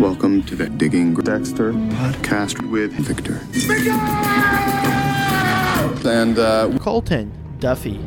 [0.00, 3.38] Welcome to the Digging Dexter podcast with Victor.
[6.08, 8.00] And uh, Colton Duffy.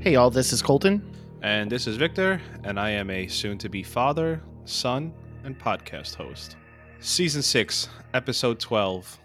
[0.00, 1.02] Hey, all, this is Colton.
[1.42, 5.12] And this is Victor, and I am a soon to be father, son,
[5.44, 6.56] and podcast host.
[7.00, 9.20] Season 6, Episode 12.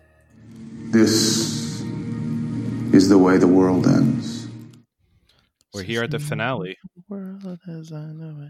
[0.92, 1.82] this
[2.92, 4.39] is the way the world ends.
[5.74, 6.78] We're here at the finale.
[7.10, 8.50] World as I know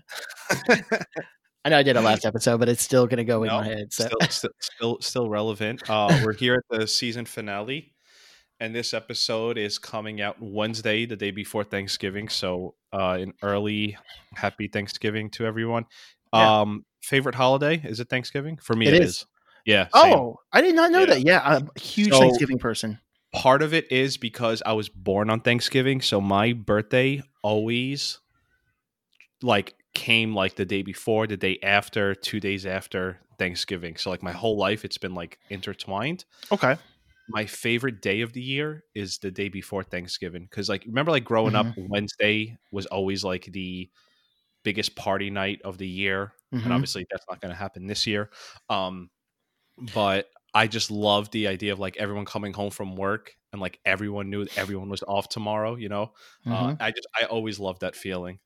[0.51, 0.81] it.
[1.65, 3.57] I know I did it last episode, but it's still going to go in No,
[3.59, 3.91] my head.
[3.91, 4.05] So.
[4.05, 5.83] Still, still, still, still relevant.
[5.89, 7.93] Uh, we're here at the season finale,
[8.61, 12.29] and this episode is coming out Wednesday, the day before Thanksgiving.
[12.29, 13.97] So, uh, an early
[14.35, 15.85] happy Thanksgiving to everyone.
[16.33, 16.61] Yeah.
[16.61, 18.57] Um, favorite holiday is it Thanksgiving?
[18.57, 19.09] For me, It it is.
[19.09, 19.25] is.
[19.65, 19.87] Yeah.
[19.93, 20.13] same.
[20.13, 21.05] oh, I did not know Yeah.
[21.07, 21.21] that.
[21.21, 22.99] Yeah, I'm a huge So- Thanksgiving person.
[23.31, 28.20] Part of it is because I was born on Thanksgiving, so my birthday always
[29.41, 33.95] like came like the day before, the day after, two days after Thanksgiving.
[33.98, 36.26] So like my whole life it's been like intertwined.
[36.51, 36.76] Okay.
[37.29, 41.23] My favorite day of the year is the day before Thanksgiving because like remember like
[41.23, 43.89] growing up Wednesday was always like the
[44.63, 46.63] biggest party night of the year Mhm.
[46.65, 48.29] and obviously that's not going to happen this year.
[48.70, 49.09] Um,
[49.93, 53.79] but I just loved the idea of like everyone coming home from work and like
[53.85, 55.75] everyone knew everyone was off tomorrow.
[55.75, 56.11] You know,
[56.47, 56.77] uh, Mhm.
[56.81, 58.39] I just I always loved that feeling.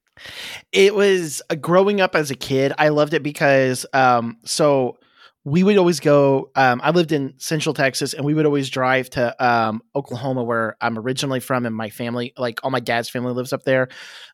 [0.72, 4.98] it was uh, growing up as a kid i loved it because um so
[5.44, 9.10] we would always go um i lived in central texas and we would always drive
[9.10, 13.34] to um oklahoma where i'm originally from and my family like all my dad's family
[13.34, 13.88] lives up there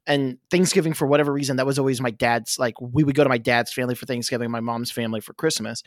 [0.06, 3.30] and thanksgiving for whatever reason that was always my dad's like we would go to
[3.30, 5.82] my dad's family for thanksgiving my mom's family for christmas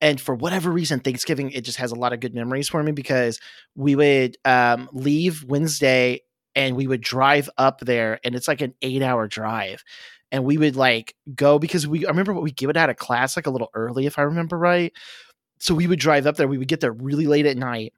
[0.00, 2.92] and for whatever reason thanksgiving it just has a lot of good memories for me
[2.92, 3.40] because
[3.74, 6.20] we would um, leave wednesday
[6.54, 9.82] and we would drive up there and it's like an eight hour drive
[10.30, 12.96] and we would like go because we i remember what we give it out of
[12.96, 14.92] class like a little early if i remember right
[15.58, 17.92] so we would drive up there we would get there really late at night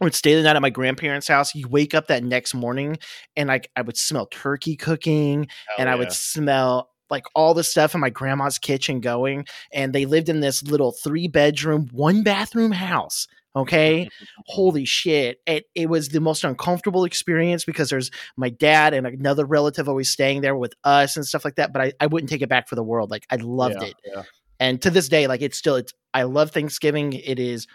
[0.00, 1.54] I would stay the night at my grandparents' house.
[1.54, 2.98] You wake up that next morning,
[3.36, 7.94] and like I would smell turkey cooking, and I would smell like all the stuff
[7.94, 9.46] in my grandma's kitchen going.
[9.72, 13.26] And they lived in this little three bedroom, one bathroom house.
[13.56, 14.08] Okay.
[14.46, 15.40] Holy shit.
[15.46, 20.10] It, it was the most uncomfortable experience because there's my dad and another relative always
[20.10, 21.72] staying there with us and stuff like that.
[21.72, 23.10] But I, I wouldn't take it back for the world.
[23.10, 23.94] Like I loved Yeah, it.
[24.04, 24.22] yeah.
[24.60, 27.12] And to this day, like it's still, it's, I love Thanksgiving.
[27.12, 27.66] It is,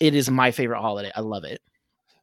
[0.00, 1.12] it is my favorite holiday.
[1.14, 1.60] I love it.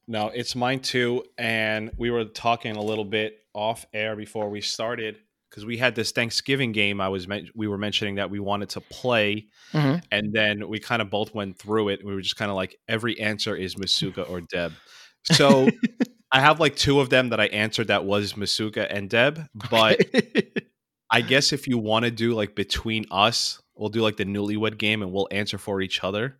[0.07, 1.23] No, it's mine too.
[1.37, 5.17] And we were talking a little bit off air before we started
[5.49, 7.01] because we had this Thanksgiving game.
[7.01, 10.03] I was men- we were mentioning that we wanted to play, Mhm.
[10.11, 12.03] and then we kind of both went through it.
[12.05, 14.73] We were just kind of like every answer is Masuka or Deb.
[15.23, 15.67] So
[16.31, 19.99] I have like two of them that I answered that was Masuka and Deb, but
[21.11, 24.77] I guess if you want to do like between us, we'll do like the newlywed
[24.77, 26.37] game and we'll answer for each other.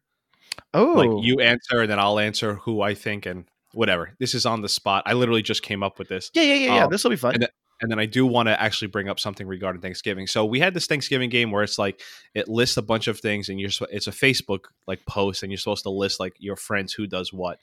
[0.74, 4.16] oh, Like you answer and then I'll answer who I think and whatever.
[4.20, 5.04] This is on the spot.
[5.08, 6.30] I literally just came up with this.
[6.36, 6.84] yeah, yeah, yeah, yeah.
[6.86, 7.36] um, this will be fun.
[7.36, 7.48] and
[7.82, 10.28] And then I do want to actually bring up something regarding Thanksgiving.
[10.28, 12.02] So we had this Thanksgiving game where it's like
[12.34, 15.58] it lists a bunch of things, and you're it's a Facebook like post, and you're
[15.58, 17.60] supposed to list like your friends who does what.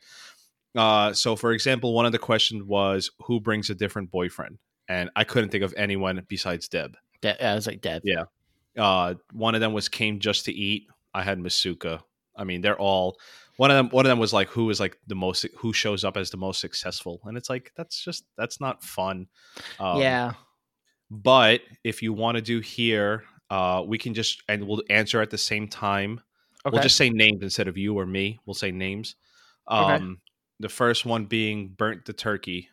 [0.75, 5.11] Uh, so for example, one of the questions was who brings a different boyfriend, and
[5.17, 6.97] I couldn't think of anyone besides Deb.
[7.21, 8.03] De- I was like Deb.
[8.05, 8.25] Yeah.
[8.77, 10.87] Uh, one of them was came just to eat.
[11.15, 12.03] I had Masuka.
[12.37, 13.17] I mean, they're all
[13.57, 13.89] one of them.
[13.91, 16.37] One of them was like who is like the most who shows up as the
[16.37, 19.27] most successful, and it's like that's just that's not fun.
[19.81, 20.33] Um, yeah.
[21.11, 25.31] But if you want to do here, uh, we can just and we'll answer at
[25.31, 26.21] the same time.
[26.65, 26.75] Okay.
[26.75, 28.41] We'll just say names instead of you or me.
[28.45, 29.15] We'll say names.
[29.71, 29.95] Okay.
[29.95, 30.21] Um,
[30.59, 32.69] the first one being burnt the turkey.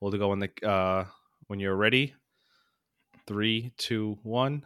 [0.00, 1.04] We'll go in the uh,
[1.48, 2.14] when you're ready.
[3.26, 4.64] Three, two, one.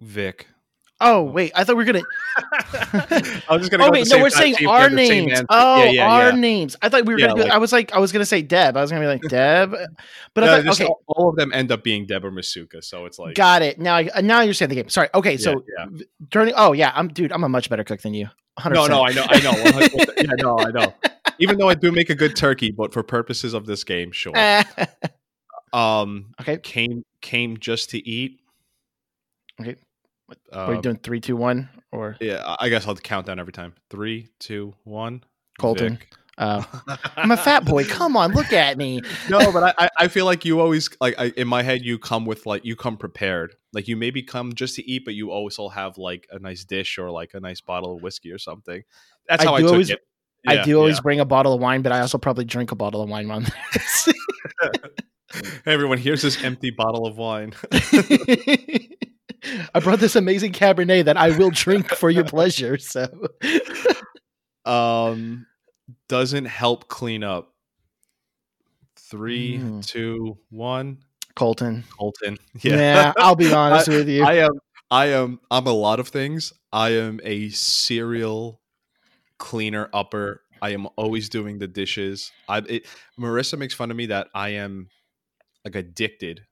[0.00, 0.46] Vic.
[1.00, 2.04] Oh wait, I thought we were gonna.
[2.36, 3.84] I was just gonna.
[3.84, 5.40] oh go wait, no, we're saying our have the same names.
[5.40, 5.46] answer.
[5.48, 6.36] Oh, yeah, yeah, our yeah.
[6.36, 6.76] names.
[6.82, 7.34] I thought we were gonna.
[7.34, 8.76] Like- I was like, I was gonna say Deb.
[8.76, 9.74] I was gonna be like Deb,
[10.34, 12.82] but No, I thought okay, all, all of them end up being Deb or Masuka,
[12.82, 13.78] so it's like got it.
[13.78, 14.88] Now, I now I understand the game.
[14.88, 15.08] Sorry.
[15.14, 15.86] Okay, so yeah.
[16.30, 16.54] turning.
[16.56, 17.32] Oh yeah, I'm dude.
[17.32, 18.28] I'm a much better cook than you.
[18.58, 18.74] 100%.
[18.74, 19.52] No, no, I know, I know.
[19.52, 20.16] 100%.
[20.16, 20.94] yeah, no, I know.
[21.38, 24.34] Even though I do make a good turkey, but for purposes of this game, sure.
[25.72, 28.40] Um, okay, came came just to eat.
[29.60, 29.76] Okay.
[30.52, 33.52] Uh, we're doing three, two, one, or yeah, I I guess I'll count down every
[33.52, 33.74] time.
[33.90, 35.24] Three, two, one.
[35.58, 35.96] Colton.
[35.96, 36.12] Vic.
[36.36, 36.62] Uh,
[37.16, 37.84] I'm a fat boy.
[37.84, 39.00] Come on, look at me.
[39.28, 41.98] no, but I, I- I feel like you always like I, in my head you
[41.98, 43.54] come with like you come prepared.
[43.72, 46.64] Like you maybe come just to eat, but you always also have like a nice
[46.64, 48.82] dish or like a nice bottle of whiskey or something.
[49.28, 50.00] That's how I, do took always- it.
[50.46, 51.02] I do always yeah.
[51.02, 53.44] bring a bottle of wine, but I also probably drink a bottle of wine on
[53.72, 54.08] this.
[54.62, 57.52] Hey everyone, here's this empty bottle of wine.
[59.74, 62.78] I brought this amazing Cabernet that I will drink for your pleasure.
[62.78, 63.06] So,
[64.64, 65.46] um
[66.08, 67.54] doesn't help clean up.
[68.96, 69.86] Three, Mm.
[69.86, 70.98] two, one.
[71.34, 71.84] Colton.
[71.98, 72.36] Colton.
[72.62, 74.24] Yeah, I'll be honest with you.
[74.24, 74.52] I am
[74.90, 76.52] I am I'm a lot of things.
[76.72, 78.60] I am a serial
[79.38, 80.42] cleaner upper.
[80.60, 82.32] I am always doing the dishes.
[82.48, 82.86] I it,
[83.18, 84.88] Marissa makes fun of me that I am
[85.64, 86.44] like addicted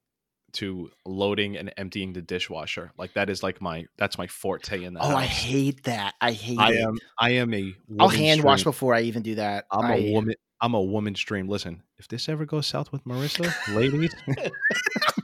[0.57, 2.93] to loading and emptying the dishwasher.
[2.99, 6.15] Like that is like my that's my forte in the oh, I hate that.
[6.21, 6.81] I hate I it.
[6.81, 9.67] am I am a I'll hand wash before I even do that.
[9.71, 11.49] I'm I- a woman I'm a woman's dream.
[11.49, 14.15] Listen, if this ever goes south with Marissa, ladies,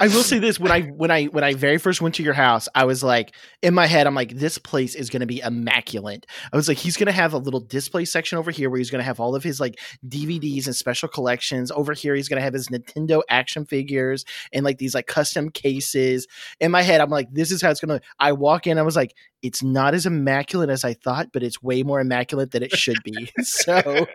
[0.00, 2.34] I will say this when I when I when I very first went to your
[2.34, 6.24] house, I was like in my head, I'm like, this place is gonna be immaculate.
[6.52, 9.02] I was like, he's gonna have a little display section over here where he's gonna
[9.02, 11.72] have all of his like DVDs and special collections.
[11.72, 16.28] Over here, he's gonna have his Nintendo action figures and like these like custom cases.
[16.60, 18.00] In my head, I'm like, this is how it's gonna.
[18.20, 21.60] I walk in, I was like, it's not as immaculate as I thought, but it's
[21.62, 23.32] way more immaculate than it should be.
[23.40, 24.06] so,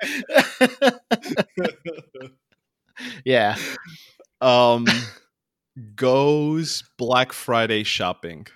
[3.26, 3.58] yeah.
[4.42, 4.86] um
[5.96, 8.48] goes Black Friday shopping.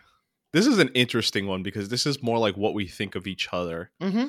[0.53, 3.49] This is an interesting one because this is more like what we think of each
[3.51, 3.91] other.
[4.01, 4.27] Mm-hmm.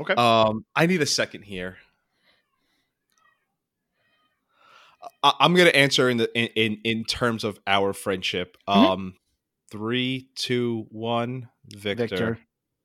[0.00, 0.14] Okay.
[0.14, 1.76] Um, I need a second here.
[5.22, 8.56] I- I'm gonna answer in the in, in in terms of our friendship.
[8.68, 8.74] Mhm.
[8.90, 9.14] Um,
[9.70, 12.06] three, two, one, Victor.
[12.06, 12.38] Victor.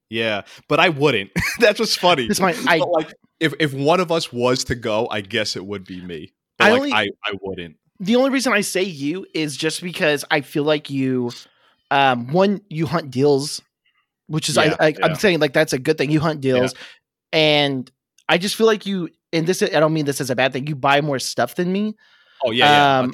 [0.10, 1.32] Yeah, but I wouldn't.
[1.60, 2.28] That's what's funny.
[2.28, 5.66] This might I like if if one of us was to go, I guess it
[5.66, 6.34] would be me.
[6.58, 7.78] But I like, only- I I wouldn't.
[8.00, 11.32] The only reason I say you is just because I feel like you,
[11.92, 13.62] um, one you hunt deals,
[14.28, 14.96] which is Yeah, I, I yeah.
[15.04, 16.12] I'm saying like that's a good thing.
[16.12, 16.74] You hunt deals,
[17.32, 17.90] and
[18.28, 19.10] I just feel like you.
[19.32, 20.68] And this, I don't mean this as a bad thing.
[20.68, 21.96] You buy more stuff than me.
[22.46, 23.12] Oh yeah, yeah, Um,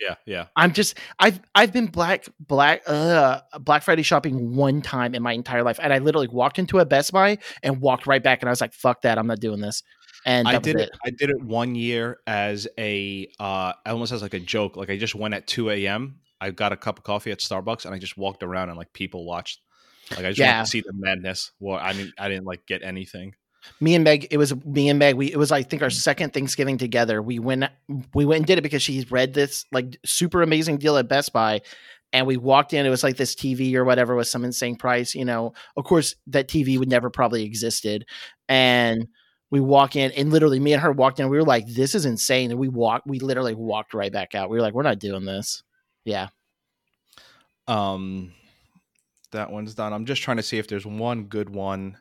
[0.00, 0.46] yeah, yeah.
[0.56, 5.32] I'm just I've I've been black black uh Black Friday shopping one time in my
[5.32, 8.48] entire life, and I literally walked into a Best Buy and walked right back, and
[8.48, 9.82] I was like, "Fuck that, I'm not doing this."
[10.24, 10.90] And I did it.
[11.04, 14.76] I did it one year as a uh almost as like a joke.
[14.76, 16.20] Like I just went at two a.m.
[16.40, 18.92] I got a cup of coffee at Starbucks and I just walked around and like
[18.92, 19.60] people watched.
[20.16, 20.52] Like I just Yeah.
[20.52, 21.52] wanted to see the madness.
[21.60, 22.14] Well, I didn't.
[22.18, 23.34] I didn't like get anything.
[23.80, 25.14] me and Meg, it was me and Meg.
[25.14, 27.22] We it was I think our second Thanksgiving together.
[27.22, 27.64] We went
[28.14, 31.32] we went and did it because she read this like super amazing deal at Best
[31.32, 31.60] Buy,
[32.12, 32.84] and we walked in.
[32.84, 35.14] It was like this TV or whatever was some insane price.
[35.14, 38.04] You know, of course that TV would never probably existed,
[38.48, 39.06] and
[39.52, 41.28] we walk in and literally me and her walked in.
[41.28, 43.06] We were like, "This is insane," and we walked.
[43.06, 44.50] We literally walked right back out.
[44.50, 45.62] We were like, "We're not doing this."
[46.04, 46.28] Yeah,
[47.68, 48.32] Um,
[49.30, 49.92] that one's done.
[49.92, 51.96] I'm just trying to see if there's one good one.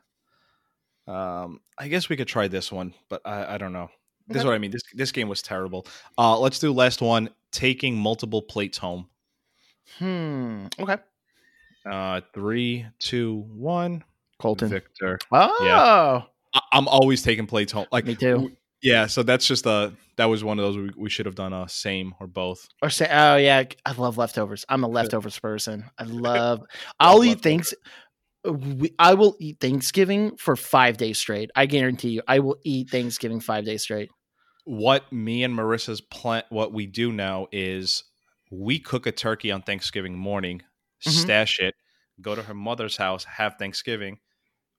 [1.07, 3.89] Um, I guess we could try this one, but I, I don't know.
[4.27, 4.71] This is what I mean.
[4.71, 5.85] This this game was terrible.
[6.17, 7.29] Uh, let's do last one.
[7.51, 9.09] Taking multiple plates home.
[9.99, 10.67] hmm.
[10.79, 10.97] Okay,
[11.85, 14.03] Uh, three, two, one.
[14.39, 14.69] Colton.
[14.69, 15.19] Victor.
[15.31, 16.25] Oh, I-
[16.71, 17.85] I'm always taking plates home.
[17.91, 18.51] Like me too.
[18.81, 21.53] Yeah, so that's just a that was one of those we, we should have done
[21.53, 22.67] a same or both.
[22.81, 24.65] Or say, oh yeah, I love leftovers.
[24.69, 25.85] I'm a leftovers person.
[25.97, 26.63] I love.
[26.99, 27.73] I'll Love eat things.
[28.43, 31.51] we- I will eat Thanksgiving for five days straight.
[31.55, 34.09] I guarantee you, I will eat Thanksgiving five days straight.
[34.65, 38.03] What me and Marissa's plan what we do now is
[38.51, 40.61] we cook a turkey on Thanksgiving morning,
[41.07, 41.11] Mhm.
[41.11, 41.75] stash it,
[42.19, 44.19] go to her mother's house, have Thanksgiving.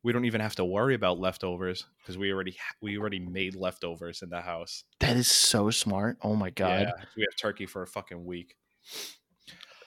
[0.05, 4.23] We don't even have to worry about leftovers because we already we already made leftovers
[4.23, 4.85] in the house.
[5.01, 6.19] That is so smart.
[6.23, 6.81] Oh my god.
[6.83, 8.57] Yeah, we have turkey for a fucking week.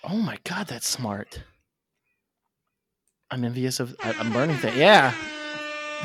[0.03, 1.41] Oh my god, that's smart.
[3.31, 3.95] I'm envious of.
[4.03, 4.77] I'm learning things.
[4.77, 5.13] Yeah,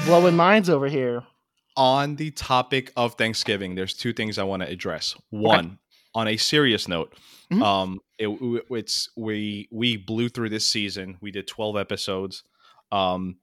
[0.07, 1.23] blowing minds over here.
[1.77, 5.15] on the topic of Thanksgiving, there's two things I want to address.
[5.31, 5.79] One,
[6.15, 7.15] on a serious note,
[7.53, 7.63] Mhm.
[7.63, 8.29] um, it,
[8.71, 11.17] it's we we blew through this season.
[11.21, 12.43] We did 12 episodes.
[12.91, 13.37] Um,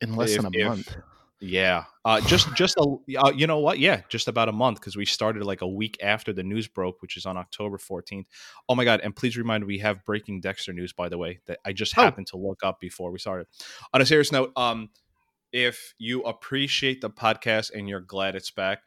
[0.00, 0.96] In less If- than a if- month.
[1.40, 3.78] yeah, uh, just just a uh, you know what?
[3.78, 7.02] Yeah, just about a month because we started like a week after the news broke,
[7.02, 8.26] which is on October 14th.
[8.68, 9.00] Oh my god!
[9.02, 12.02] And please remind we have breaking Dexter news by the way that I just Oh.
[12.02, 13.46] happened to look up before we started.
[13.92, 14.90] On a serious note, um,
[15.52, 18.80] if you appreciate the podcast and you're glad it's back,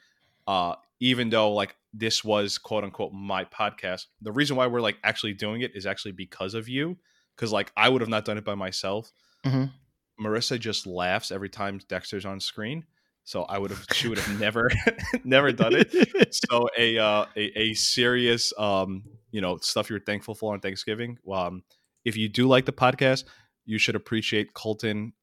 [0.48, 4.98] uh, even though like this was quote unquote my podcast, the reason why we're like
[5.04, 6.98] actually doing it is actually because of you.
[7.36, 9.12] Because like I would have not done it by myself.
[9.46, 9.72] Mhm.
[10.22, 12.86] Marissa just laughs every time Dexter's on screen.
[13.24, 14.70] So I would have she would have never
[15.24, 15.94] never done it.
[16.50, 21.18] So a uh a, a serious um you know stuff you're thankful for on Thanksgiving.
[21.32, 21.64] Um
[22.06, 23.26] if you do like the podcast,
[23.66, 25.14] you should appreciate Colton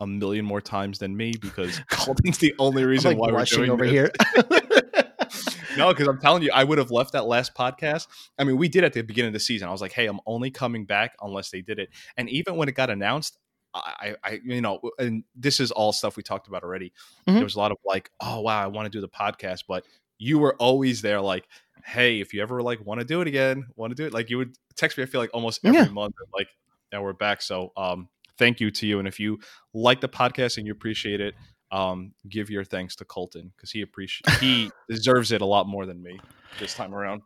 [0.00, 3.70] a million more times than me because Colton's the only reason like why we're doing
[3.70, 3.92] over this.
[3.92, 4.12] here.
[5.76, 8.08] No, because I'm telling you, I would have left that last podcast.
[8.36, 9.68] I mean, we did at the beginning of the season.
[9.68, 11.90] I was like, hey, I'm only coming back unless they did it.
[12.16, 13.38] And even when it got announced,
[13.74, 16.92] I, I you know, and this is all stuff we talked about already.
[17.28, 17.34] Mhm.
[17.34, 19.84] There was a lot of like, oh wow, I want to do the podcast, but
[20.18, 21.46] you were always there, like,
[21.84, 24.30] hey, if you ever like want to do it again, want to do it, like
[24.30, 25.04] you would text me.
[25.04, 25.88] I feel like almost every Yeah.
[25.88, 26.48] month, and, like
[26.92, 27.40] now we're back.
[27.42, 28.08] So, um,
[28.38, 28.98] thank you to you.
[28.98, 29.38] And if you
[29.74, 31.34] like the podcast and you appreciate it,
[31.70, 35.84] um, give your thanks to Colton because he appreciate he deserves it a lot more
[35.86, 36.18] than me
[36.58, 37.20] this time around.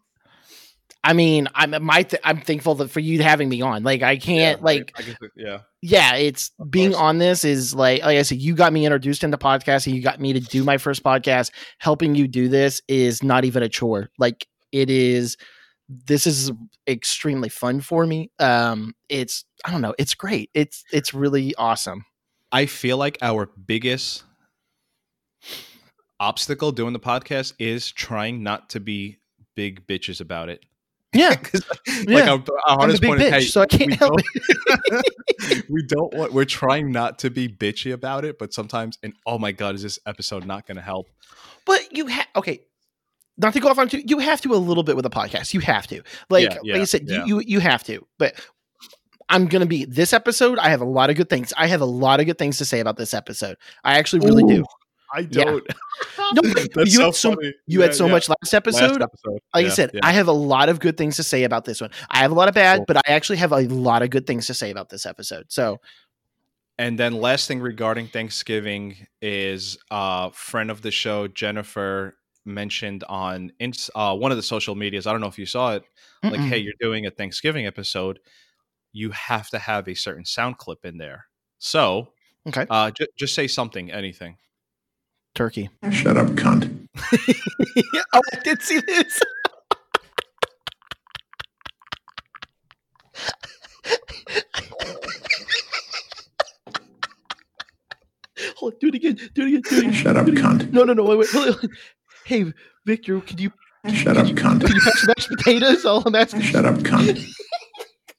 [1.04, 3.82] I mean, I'm my th- I'm thankful that for you having me on.
[3.82, 5.58] Like, I can't Yeah, like I guess yeah.
[5.80, 7.02] yeah, it's Of being course.
[7.02, 9.92] on this is like like I said, you got me introduced into podcasting.
[9.94, 11.50] You got me to do my first podcast.
[11.78, 14.10] Helping you do this is not even a chore.
[14.18, 15.36] Like it is.
[15.88, 16.50] This is
[16.86, 18.30] extremely fun for me.
[18.38, 19.94] Um, it's I don't know.
[19.98, 20.50] It's great.
[20.54, 22.04] It's it's really awesome.
[22.50, 24.24] I feel like our biggest
[26.20, 29.18] obstacle doing the podcast is trying not to be
[29.54, 30.64] big bitches about it.
[31.14, 31.62] Yeah, 'Cause,
[32.06, 32.14] Yeah.
[32.14, 34.20] like our, our I'm a hardest point bitch, is, hey, so I can't we help
[34.22, 36.32] don't, we don't want.
[36.32, 39.82] We're trying not to be bitchy about it, but sometimes, and oh my god, is
[39.82, 41.08] this episode not going to help?
[41.66, 42.60] But you have okay.
[43.38, 45.54] Not to go off on two, you have to a little bit with a podcast.
[45.54, 47.24] You have to, like, Yeah, yeah, like I said, yeah.
[47.24, 48.06] you, you you have to.
[48.18, 48.34] But
[49.30, 50.58] I'm gonna be this episode.
[50.58, 51.52] I have a lot of good things.
[51.56, 53.56] I have a lot of good things to say about this episode.
[53.84, 54.64] I actually really do.
[55.14, 55.66] I don't.
[56.34, 56.42] No,
[56.74, 58.12] That's you so had so you Yeah, had so yeah.
[58.12, 59.02] much last Last episode.
[59.02, 59.38] episode.
[59.54, 60.00] Like I said, yeah.
[60.02, 61.90] I have a lot of good things to say about this one.
[62.10, 62.84] I have a lot of bad, Cool.
[62.86, 65.46] but I actually have a lot of good things to say about this episode.
[65.48, 65.78] So
[66.78, 73.52] And then last thing regarding Thanksgiving is uh friend of the show Jennifer mentioned on
[73.94, 75.06] uh, one of the social medias.
[75.06, 75.84] I don't know if you saw it.
[76.24, 76.48] Like, mm-mm.
[76.48, 78.18] hey, you're doing a Thanksgiving episode.
[78.92, 81.26] You have to have a certain sound clip in there.
[81.58, 82.08] So,
[82.48, 82.66] Okay.
[82.68, 84.38] uh, ju- just say something, anything.
[85.34, 85.70] Turkey.
[85.90, 86.88] Shut up, cunt.
[88.14, 89.20] oh, I did see this.
[98.56, 99.16] Hold on, do it again.
[99.34, 99.62] Do it again.
[99.62, 99.92] Do it again.
[99.92, 100.72] Shut up, cunt.
[100.72, 101.04] No, no, no.
[101.04, 101.34] Wait, wait.
[101.34, 101.70] wait, wait.
[102.24, 102.52] Hey,
[102.86, 103.52] Victor, could you
[103.92, 104.68] Shut up, can cunt.
[104.68, 105.84] you pass mashed potatoes?
[105.84, 106.42] All I'm asking.
[106.42, 107.26] Shut up, cunt.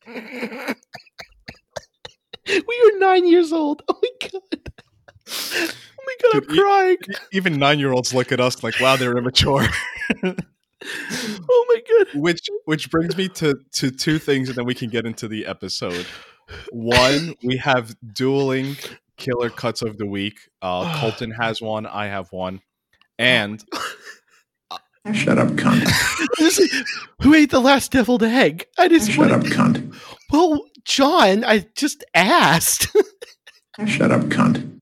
[2.48, 3.82] we are nine years old.
[3.88, 4.72] Oh my god.
[5.30, 6.98] Oh my god, Dude, I'm you- crying.
[7.32, 9.68] Even nine year olds look at us like, wow, they're immature.
[10.86, 12.22] Oh my god.
[12.22, 15.46] which which brings me to to two things, and then we can get into the
[15.46, 16.06] episode.
[16.72, 18.76] One, we have dueling
[19.16, 20.40] killer cuts of the week.
[20.62, 22.60] Uh, Colton has one, I have one,
[23.18, 23.64] and
[25.14, 25.90] Shut up, cunt.
[27.22, 28.66] Who ate the last deviled egg?
[28.78, 29.96] I just Shut want up, cunt.
[30.32, 32.88] Well, John, I just asked.
[33.86, 34.82] Shut up, cunt.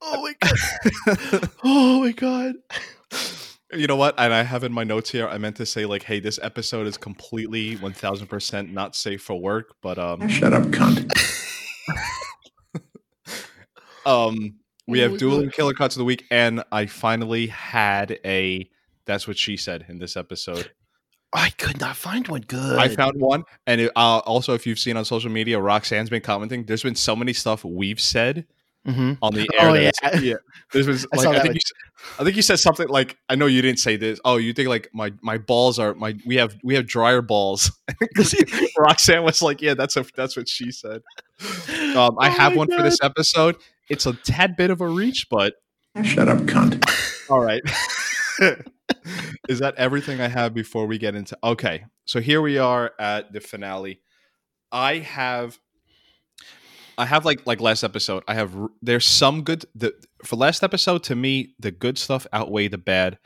[0.00, 1.50] Oh my god.
[1.64, 2.54] Oh my god.
[3.72, 4.14] you know what?
[4.18, 5.28] And I have in my notes here.
[5.28, 9.22] I meant to say like, hey, this episode is completely one thousand percent not safe
[9.22, 11.12] for work, but um, Shut up, cunt.
[14.06, 18.18] um, we Oh have my dueling killer cuts of the week, and I finally had
[18.24, 18.68] a.
[19.04, 20.70] That's what she said in this episode.
[21.32, 22.78] I could not find one good.
[22.78, 26.22] I found one, and it, uh, also if you've seen on social media, Roxanne's been
[26.22, 26.64] commenting.
[26.64, 28.46] There's been so many stuff we've said
[28.86, 29.70] hmm on the air.
[29.70, 29.88] Oh, yeah.
[29.88, 30.34] it's- yeah.
[30.72, 31.72] There's been I I think you, s-
[32.20, 34.20] I think you said something like I know you didn't say this.
[34.24, 37.70] Oh, you think like my my balls are my we have we have dryer balls.
[38.78, 41.00] Roxanne was like, yeah, that's a that's what she said.
[41.96, 43.56] Um, I Oh have my one for this episode.
[43.88, 45.54] It's a tad bit of a reach, but
[46.04, 46.84] Shut up, cunt.
[47.30, 47.62] all right.
[49.48, 51.36] Is that everything I have before we get into?
[51.42, 54.00] Okay, so here we are at the finale.
[54.70, 55.58] I have,
[56.98, 58.24] I have like like last episode.
[58.28, 59.64] I have there's some good.
[59.74, 63.18] The for last episode to me, the good stuff outweigh the bad.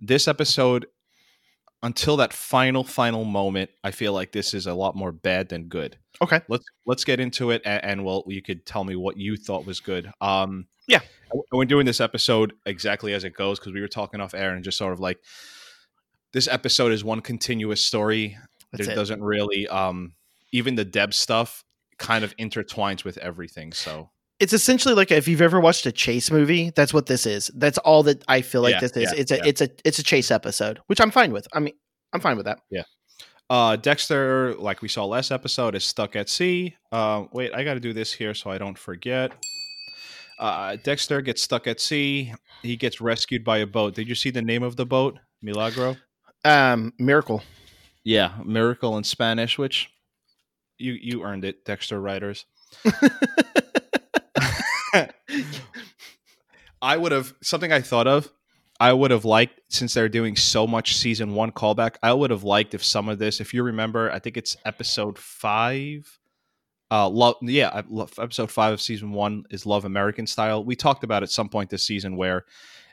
[0.00, 0.86] This episode,
[1.82, 5.64] until that final final moment, I feel like this is a lot more bad than
[5.68, 5.96] good.
[6.22, 6.40] Okay.
[6.48, 9.66] let's let's get into it, and, and well, you could tell me what you thought
[9.66, 10.10] was good.
[10.20, 11.00] Um, Yeah.
[11.52, 14.64] we're doing this episode exactly as it goes because we were talking off air and
[14.64, 15.18] just sort of like
[16.32, 18.36] this episode is one continuous story.
[18.72, 18.96] That's there it.
[18.96, 20.12] doesn't really um
[20.52, 21.64] even the Deb stuff
[22.00, 23.72] kind of intertwines with everything.
[23.72, 27.50] So It's essentially like if you've ever watched a chase movie, that's what this is.
[27.54, 29.02] That's all that I feel like Yeah, this is.
[29.12, 29.42] yeah, it's a yeah.
[29.46, 31.46] it's a it's a chase episode, which I'm fine with.
[31.52, 31.74] I mean,
[32.12, 32.58] I'm fine with that.
[32.70, 32.82] Yeah.
[33.48, 36.74] Uh Dexter, like we saw last episode, is stuck at sea.
[36.90, 39.32] Um wait, I gotta do this here so I don't forget.
[40.38, 42.32] Uh Dexter gets stuck at sea.
[42.62, 43.94] He gets rescued by a boat.
[43.94, 45.18] Did you see the name of the boat?
[45.42, 45.96] Milagro?
[46.44, 47.42] Um, Miracle.
[48.04, 49.90] Yeah, miracle in Spanish, which
[50.80, 52.46] you you earned it, Dexter writers.
[56.82, 58.30] I would have something I thought of.
[58.80, 61.96] I would have liked since they're doing so much season one callback.
[62.02, 65.18] I would have liked if some of this, if you remember, I think it's episode
[65.18, 66.18] five.
[66.90, 70.64] Uh, love, yeah, love, episode five of season one is Love American Style.
[70.64, 72.46] We talked about at some point this season where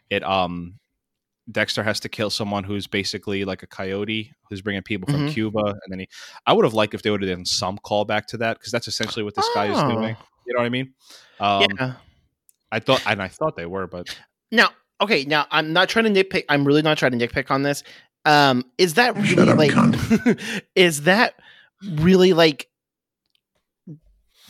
[0.10, 0.76] it um
[1.52, 5.34] Dexter has to kill someone who's basically like a coyote who's bringing people from Mhm.
[5.34, 6.10] Cuba, and then he.
[6.46, 8.88] I would have liked if they would have done some callback to that because that's
[8.88, 9.90] essentially what this guy is Oh.
[9.92, 10.18] doing.
[10.46, 10.94] You know what I mean?
[11.40, 11.94] Um, yeah.
[12.72, 14.08] I thought, and I thought they were, but
[14.52, 14.70] Now,
[15.02, 16.44] okay, now I'm not trying to nitpick.
[16.50, 17.84] I'm really not trying to nitpick on this.
[18.26, 20.40] Um, is that really Shut up, like?
[20.76, 21.36] is that
[21.84, 22.68] really like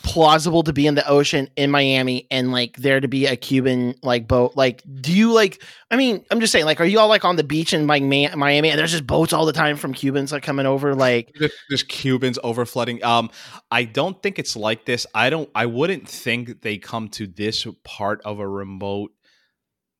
[0.08, 3.94] plausible to be in the ocean in Miami and like there to be a Cuban
[4.02, 4.56] like boat?
[4.56, 5.62] Like, do you like?
[5.90, 8.02] I mean, I'm just saying, like, are you all like on the beach in like
[8.02, 10.94] Miami and there's just boats all the time from Cubans like coming over?
[10.94, 11.36] Like,
[11.70, 13.04] just Cubans over flooding.
[13.04, 13.30] Um,
[13.70, 15.06] I don't think it's like this.
[15.14, 15.50] I don't.
[15.54, 19.12] I wouldn't think they come to this part of a remote.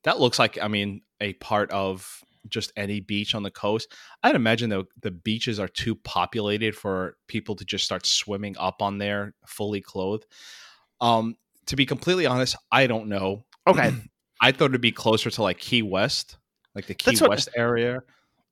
[0.05, 3.93] That looks like, I mean, a part of just any beach on the coast.
[4.23, 8.83] I'd imagine the the beaches are too populated for people to just start swimming up
[8.83, 10.27] on there fully clothed.
[11.01, 11.37] Um,
[11.67, 13.45] to be completely honest, I don't know.
[13.67, 13.93] okay,
[14.41, 16.39] I thought it'd be closer to like Key West,
[16.75, 18.01] like the Key what- West area.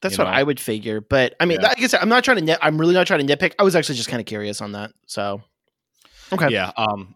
[0.03, 0.31] that's what know?
[0.31, 1.00] I would figure.
[1.00, 1.69] But I mean, Yeah.
[1.69, 2.45] like I said, I'm not trying to.
[2.45, 3.55] Nit- I'm really not trying to nitpick.
[3.59, 4.93] I was actually just kind of curious on that.
[5.07, 5.43] So,
[6.33, 7.15] okay, yeah um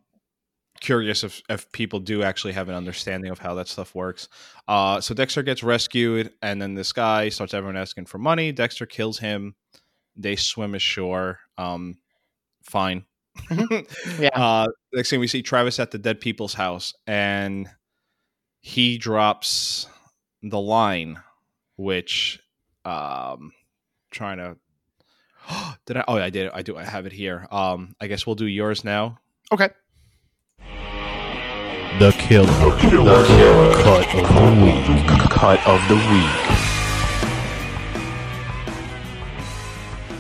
[0.80, 4.28] curious if if people do actually have an understanding of how that stuff works.
[4.68, 8.52] Uh so dexter gets rescued and then this guy starts everyone asking for money.
[8.52, 9.54] Dexter kills him.
[10.16, 11.38] They swim ashore.
[11.58, 11.99] Um
[12.62, 13.04] fine.
[13.49, 14.22] Mm-hmm.
[14.22, 14.30] Yeah.
[14.34, 17.68] uh next thing we see travis at the dead people's house and
[18.60, 19.87] he drops
[20.42, 21.18] the line
[21.76, 22.40] which
[22.84, 23.52] um
[24.10, 24.56] trying to
[25.87, 26.04] did i?
[26.08, 26.50] Oh i did.
[26.52, 26.76] I do.
[26.76, 27.46] I have it here.
[27.50, 29.18] Um i guess we'll do yours now.
[29.52, 29.68] Okay.
[31.99, 32.47] The killer.
[32.47, 33.73] The killer.
[33.82, 35.06] Cut of the week.
[35.30, 36.56] Cut of the week.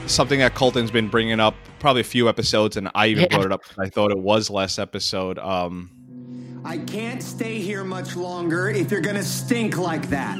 [0.06, 3.28] something that Colton's been bringing up probably a few episodes, and I even Yeah.
[3.36, 3.60] brought it up.
[3.78, 5.38] I thought it was last episode.
[5.38, 10.36] Um, I can't stay here much longer if you're gonna stink like that.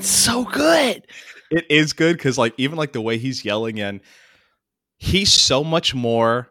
[0.00, 1.06] So good.
[1.50, 4.00] it is good because, like, even like the way he's yelling, and
[4.96, 6.48] he's so much more.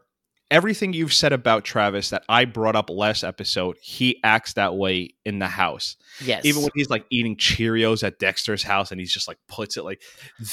[0.52, 5.16] Everything you've said about Travis that I brought up last episode, he acts that way
[5.26, 5.96] in the house.
[6.24, 6.46] Yes.
[6.46, 9.84] Even when he's like eating Cheerios at Dexter's house, and he's just like puts it
[9.84, 10.02] like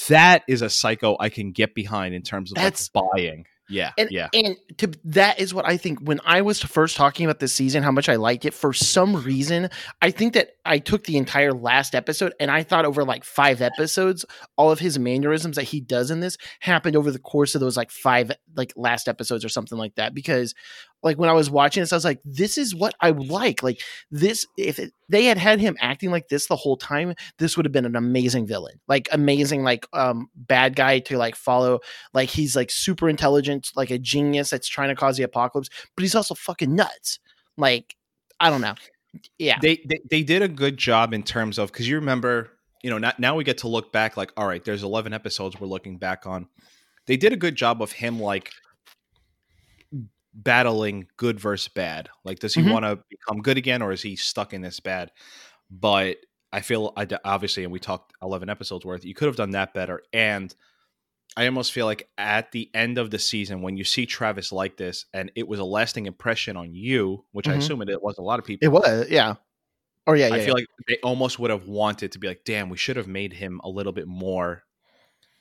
[0.08, 3.44] that is a psycho I can get behind in terms of That's- like buying.
[3.68, 4.28] Yeah, And, yeah.
[4.34, 7.82] and to that is what I think when I was first talking about this season,
[7.82, 8.52] how much I liked it.
[8.52, 9.70] For some reason,
[10.02, 13.60] I think that I took the entire last episode and I thought over like five
[13.60, 14.24] episodes,
[14.56, 17.76] all of his mannerisms that he does in this happened over the course of those
[17.76, 20.14] like five like last episodes or something like that.
[20.14, 20.54] Because
[21.02, 23.62] like when I was watching this, I was like, this is what I like.
[23.62, 27.56] Like this, if it, they had had him acting like this the whole time, this
[27.56, 31.80] would have been an amazing villain, like amazing, like um bad guy to like follow
[32.14, 36.02] like he's like super intelligent, like a genius that's trying to cause the apocalypse, but
[36.02, 37.18] he's also fucking nuts.
[37.56, 37.96] Like,
[38.38, 38.74] I don't know.
[39.38, 39.58] Yeah.
[39.60, 42.50] they, they they did a good job in terms of because you remember
[42.82, 45.60] you know now, now we get to look back like all right there's 11 episodes
[45.60, 46.48] we're looking back on
[47.06, 48.50] they did a good job of him like
[50.34, 52.72] battling good versus bad like does he Mhm.
[52.72, 55.10] want to become good again or is he stuck in this bad
[55.70, 56.16] but
[56.52, 59.74] i feel I obviously and we talked 11 episodes worth you could have done that
[59.74, 60.54] better and
[61.36, 64.76] i almost feel like at the end of the season when you see travis like
[64.76, 67.58] this and it was a lasting impression on you which i Mhm.
[67.58, 69.34] assume it, it was a lot of people it was, yeah.
[70.06, 70.34] Or yeah, yeah.
[70.34, 70.44] I yeah.
[70.44, 73.32] feel like they almost would have wanted to be like, damn, we should have made
[73.32, 74.64] him a little bit more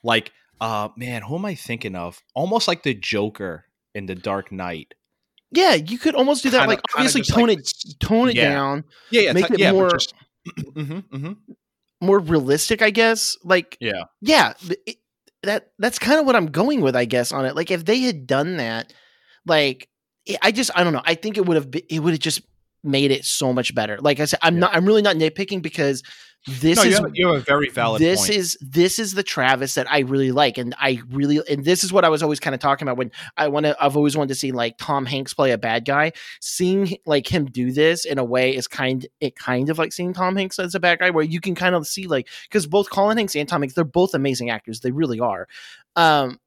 [0.04, 2.22] like, uh, man, who am I thinking of?
[2.36, 4.94] Almost like the Joker in the Dark Knight.
[5.52, 6.60] yeah, you could almost do that.
[6.60, 8.50] Kinda- like obviously tone like it tone it yeah.
[8.54, 10.14] down, Yeah, yeah, Make t- it yeah, more- just-
[10.76, 11.38] Mhm, mhm.
[12.00, 13.36] more realistic, I guess.
[13.44, 14.04] Like Yeah.
[14.22, 14.54] yeah,
[14.86, 14.98] it,
[15.44, 17.56] that that's kind of what I'm going with, I guess, on it.
[17.56, 18.94] Like if they had done that,
[19.46, 19.90] like
[20.42, 21.02] I just I don't know.
[21.06, 22.42] I think it would have it would have just
[22.84, 23.98] made it so much better.
[24.00, 26.04] Like I said, I'm not I'm really not nitpicking because
[26.48, 28.32] this No, is you have, you have a very valid this point.
[28.32, 31.94] is this is the Travis that I really like, and I really and this is
[31.94, 33.76] what I was always kind of talking about when I want to.
[33.80, 36.14] I've always wanted to see like Tom Hanks play a bad guy.
[36.40, 40.14] Seeing like him do this in a way is kind it kind of like seeing
[40.14, 42.90] Tom Hanks as a bad guy, where you can kind of see like because both
[42.90, 45.48] Colin Hanks and Tom Hanks they're both amazing actors, they really are.
[45.96, 46.40] Um,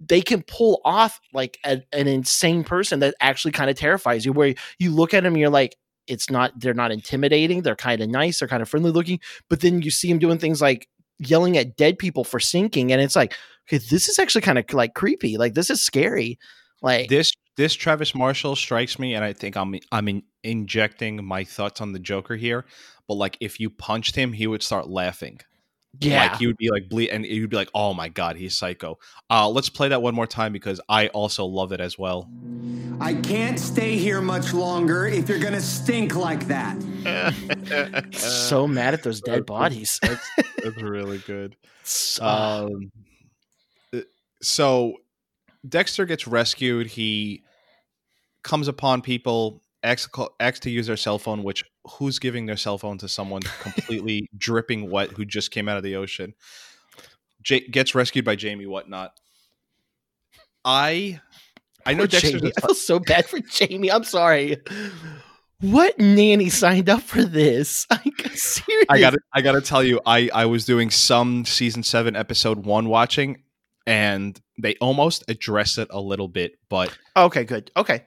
[0.00, 4.32] they can pull off like a, an insane person that actually kind of terrifies you,
[4.32, 5.76] where you look at him and you're like.
[6.10, 6.58] It's not.
[6.58, 7.62] They're not intimidating.
[7.62, 8.38] They're kind of nice.
[8.38, 11.76] They're kind of friendly looking but then you see him doing things like yelling at
[11.76, 13.34] dead people for sinking and it's like
[13.68, 16.38] okay this is actually kind of like creepy like this is scary
[16.82, 21.44] like this this Travis Marshall strikes me, and I think I'm I'm in, injecting my
[21.44, 22.64] thoughts on the Joker here.
[23.06, 25.40] But like, if you punched him, he would start laughing.
[25.98, 26.28] Yeah.
[26.28, 28.98] like he would be like bleed, and you'd be like, "Oh my god, he's psycho."
[29.28, 32.30] Uh, let's play that one more time because I also love it as well.
[33.00, 36.76] I can't stay here much longer if you're gonna stink like that.
[38.12, 39.98] so mad at those dead bodies.
[40.62, 41.56] That's really good.
[41.82, 42.92] So- Um,
[43.92, 44.00] uh,
[44.42, 44.94] so
[45.68, 46.86] Dexter gets rescued.
[46.86, 47.42] He
[48.44, 49.62] comes upon people.
[49.82, 51.42] X, call- X to use their cell phone.
[51.42, 55.76] Which who's giving their cell phone to someone completely dripping wet who just came out
[55.76, 56.34] of the ocean?
[57.42, 58.66] J- gets rescued by Jamie.
[58.66, 59.12] Whatnot.
[60.64, 61.20] I
[61.86, 62.06] I know.
[62.06, 62.52] Jamie.
[62.56, 63.90] I feel so bad for Jamie.
[63.90, 64.58] I'm sorry.
[65.60, 67.86] What nanny signed up for this?
[67.90, 68.02] I
[68.34, 68.86] seriously.
[68.88, 72.64] I got I got to tell you, I I was doing some season seven episode
[72.66, 73.42] one watching,
[73.86, 77.70] and they almost address it a little bit, but Okay, good.
[77.76, 78.04] Okay.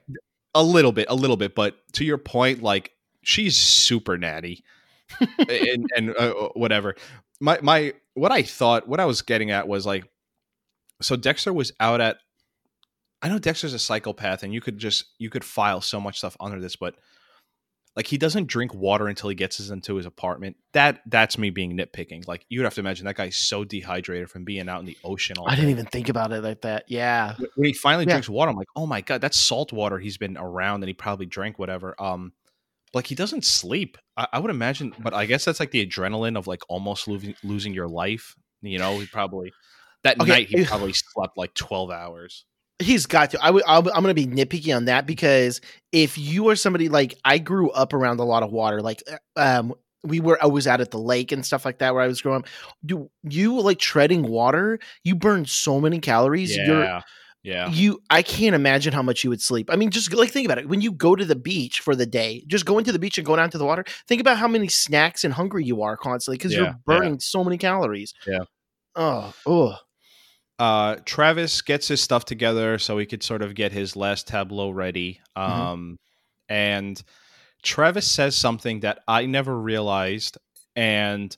[0.56, 1.56] a little bit, a little bit.
[1.56, 2.92] But to your point, like
[3.24, 4.64] she's super natty,
[5.50, 6.96] and and uh, whatever.
[7.40, 10.06] My my what I thought, what I was getting at was like,
[11.02, 12.18] so Dexter was out at.
[13.22, 16.36] I know Dexter's a psychopath, and you could just you could file so much stuff
[16.40, 16.96] under this, but
[17.96, 20.58] like he doesn't drink water until he gets us into his apartment.
[20.74, 22.28] That that's me being nitpicking.
[22.28, 25.38] Like you'd have to imagine that guy's so dehydrated from being out in the ocean
[25.46, 25.72] I didn't day.
[25.72, 26.86] even think about it like that.
[26.88, 27.36] Yeah.
[27.56, 28.14] when he finally Yeah.
[28.14, 30.00] drinks water, I'm like, oh my god, that's salt water.
[30.00, 31.96] He's been around and he probably drank whatever.
[32.02, 32.34] Um,
[32.94, 33.98] like he doesn't sleep.
[34.18, 37.36] I, I would imagine, but I guess that's like the adrenaline of like almost losing
[37.44, 38.36] losing your life.
[38.62, 39.52] You know, he probably
[40.04, 40.32] that Okay.
[40.32, 42.46] night he probably slept like 12 hours.
[42.80, 43.44] He's got to.
[43.44, 43.64] I would.
[43.68, 47.70] I'm going to be nitpicky on that because if you are somebody like I grew
[47.72, 49.04] up around a lot of water, like
[49.36, 52.22] um, we were always out at the lake and stuff like that where I was
[52.22, 52.48] growing up.
[52.86, 54.80] Do you like treading water?
[55.04, 56.58] You burn so many calories.
[56.68, 56.84] You're
[57.44, 58.00] Yeah, yeah, you.
[58.10, 59.70] I can't imagine how much you would sleep.
[59.72, 60.70] I mean, just like think about it.
[60.70, 63.26] When you go to the beach for the day, just going to the beach and
[63.28, 63.84] going down to the water.
[64.08, 66.74] Think about how many snacks and hungry you are constantly because Yeah, you're yeah.
[66.86, 68.14] burning so many calories.
[68.26, 68.46] Yeah.
[68.96, 69.34] Oh.
[69.46, 69.76] Oh.
[70.60, 74.70] uh Travis gets his stuff together so he could sort of get his last tableau
[74.70, 75.20] ready.
[75.38, 75.52] Mm-hmm.
[75.62, 76.00] Um
[76.48, 77.02] and
[77.64, 80.38] Travis says something that I never realized
[80.76, 81.36] and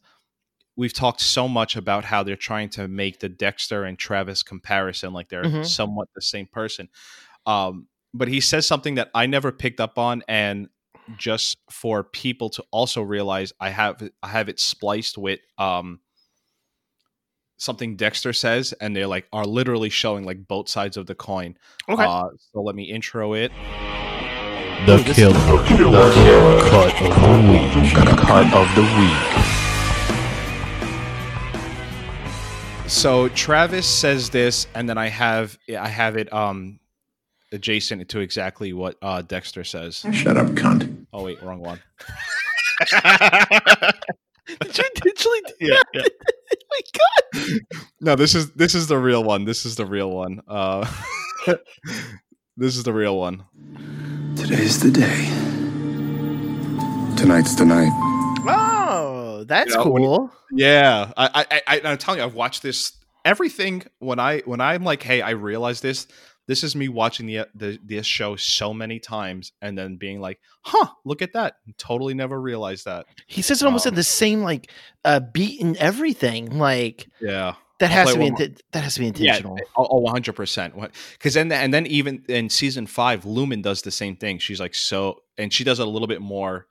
[0.78, 5.14] we've talked so much about how they're trying to make the Dexter and Travis comparison
[5.14, 5.66] like they're Mhm.
[5.66, 6.90] somewhat the same person.
[7.46, 10.70] Um but he says something that I never picked up on and
[11.18, 16.00] just for people to also realize I have I have it spliced with um
[17.58, 21.58] something Dexter says, and they're like are literally showing like both sides of the coin.
[21.88, 22.04] Okay.
[22.04, 23.52] Uh, so let me intro it.
[24.86, 25.34] The killer.
[25.34, 26.70] The killer.
[26.70, 27.94] Cut of the week.
[28.28, 29.35] Cut of the week.
[32.88, 36.80] So Travis says this, and then I have I have it um
[37.52, 40.06] adjacent to exactly what uh, Dexter says.
[40.14, 41.06] Shut up, cunt.
[41.12, 41.82] Oh wait, wrong one.
[44.62, 46.12] Did you intentionally do Yeah, that?
[46.52, 46.82] oh my
[47.42, 47.60] god.
[48.02, 49.46] No, this is this is the real one.
[49.46, 50.42] This is the real one.
[50.48, 50.86] Uh,
[52.58, 53.44] this is the real one.
[54.36, 55.26] Today's the day.
[57.18, 57.92] Tonight's the night.
[59.48, 60.32] That's Yeah, when- cool.
[60.52, 64.84] Yeah, I, I, I, I'm telling you, I've watched this everything when I when I'm
[64.84, 66.08] like, hey, I realize this.
[66.48, 70.40] This is me watching the, the this show so many times and then being like,
[70.62, 71.56] huh, look at that.
[71.80, 73.08] Totally never realized that.
[73.26, 74.70] He says it almost Um, in the same like
[75.04, 76.60] uh beat and everything.
[76.60, 77.56] Like Yeah.
[77.80, 79.58] that I'll has to be inten- that has to be intentional.
[79.58, 80.76] Yeah, oh, 100 percent.
[81.14, 84.38] Because then, and then even in season five, Lumen does the same thing.
[84.38, 86.68] She's like so, and she does it a little bit more.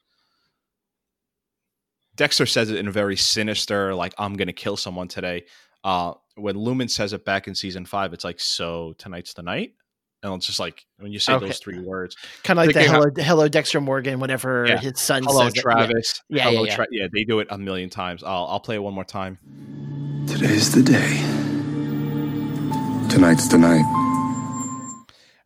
[2.16, 5.44] Dexter says it in a very sinister, like "I'm gonna kill someone today."
[5.82, 9.74] Uh, when Lumen says it back in season five, it's like, "So tonight's the night,"
[10.22, 11.46] and it's just like when you say Okay.
[11.46, 12.16] those three words.
[12.42, 14.78] kind of like the thinking how- hello, hello Dexter Morgan, whatever Yeah.
[14.80, 15.54] his son Hello, says.
[15.54, 16.22] that- Travis.
[16.28, 16.74] Yeah, yeah, Hello, yeah.
[16.76, 17.06] Tra- yeah.
[17.12, 18.22] They do it a million times.
[18.22, 19.38] I'll I'll play it one more time.
[20.28, 21.20] Today's the day.
[23.08, 23.84] Tonight's the night.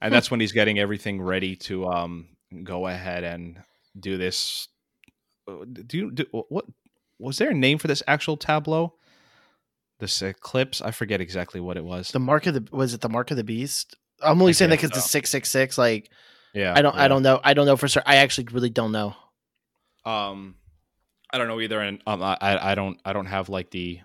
[0.00, 2.28] and that's when he's getting everything ready to um
[2.62, 3.60] go ahead and
[3.98, 4.68] do this
[5.82, 6.64] do you do what
[7.18, 8.94] was there a name for this actual tableau
[9.98, 13.08] this eclipse i forget exactly what it was The mark of the was it the
[13.08, 13.96] mark of the beast?
[14.22, 15.78] I'm only I saying that because it's six six six.
[15.78, 16.10] Like
[16.54, 17.02] yeah I don't yeah.
[17.02, 18.02] I don't know I don't know for sure.
[18.06, 19.14] I actually really don't know.
[20.04, 20.54] um
[21.30, 24.00] i don't know either and um, I, I don't i don't have like the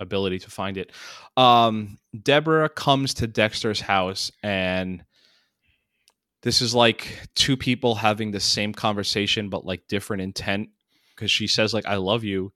[0.00, 0.90] ability to find it
[1.36, 5.04] um deborah comes to dexter's house and
[6.42, 10.68] this is like two people having the same conversation but like different intent
[11.14, 12.52] because she says like i love you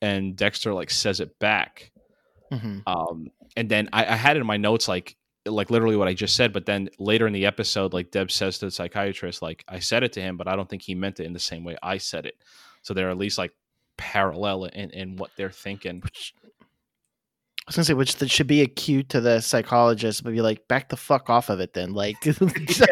[0.00, 1.90] and dexter like says it back
[2.50, 6.08] hmm um and then I, I had it in my notes like like literally what
[6.08, 6.52] I just said.
[6.52, 10.02] But then later in the episode, like Deb says to the psychiatrist, like I said
[10.02, 11.98] it to him, but I don't think he meant it in the same way I
[11.98, 12.36] said it.
[12.82, 13.52] So they're at least like
[13.96, 16.02] parallel in, in what they're thinking.
[16.04, 16.41] I
[17.72, 20.66] was gonna say, which that should be a cue to the psychologist, but be like,
[20.68, 21.92] back the fuck off of it, then.
[21.94, 22.82] Like, just,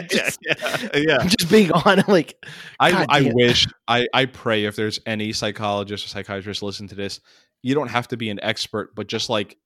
[0.44, 1.26] yeah, yeah.
[1.26, 2.34] just being on, like,
[2.78, 7.20] I, I wish I, I pray if there's any psychologist or psychiatrist listen to this,
[7.62, 9.56] you don't have to be an expert, but just like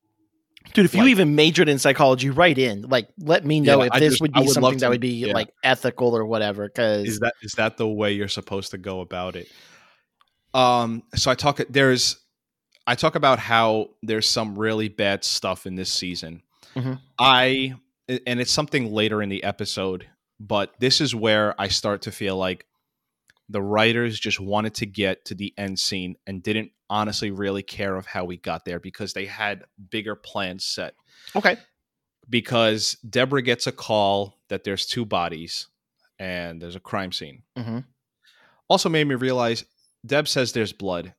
[0.72, 3.92] dude, if you even majored in psychology, write in, like, let me know Yeah, if
[3.92, 5.34] I this just- would be would something to- that would be yeah.
[5.34, 6.66] like ethical or whatever.
[6.66, 9.46] Because is that is that the way you're supposed to go about it
[10.54, 12.23] um so i talk there's
[12.86, 16.42] i talk about how there's some really bad stuff in this season.
[16.74, 17.00] Mhm.
[17.18, 17.74] i
[18.08, 20.08] and it's something later in the episode
[20.40, 22.66] but this is where i start to feel like
[23.48, 27.94] the writers just wanted to get to the end scene and didn't honestly really care
[27.96, 30.94] of how we got there because they had bigger plans set.
[31.36, 31.56] Okay,
[32.28, 35.68] because deborah gets a call that there's two bodies
[36.18, 37.42] and there's a crime scene.
[37.56, 37.80] Hmm
[38.68, 39.64] also made me realize
[40.06, 41.14] Deb says there's blood.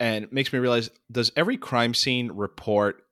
[0.00, 3.02] And makes me realize does every crime scene report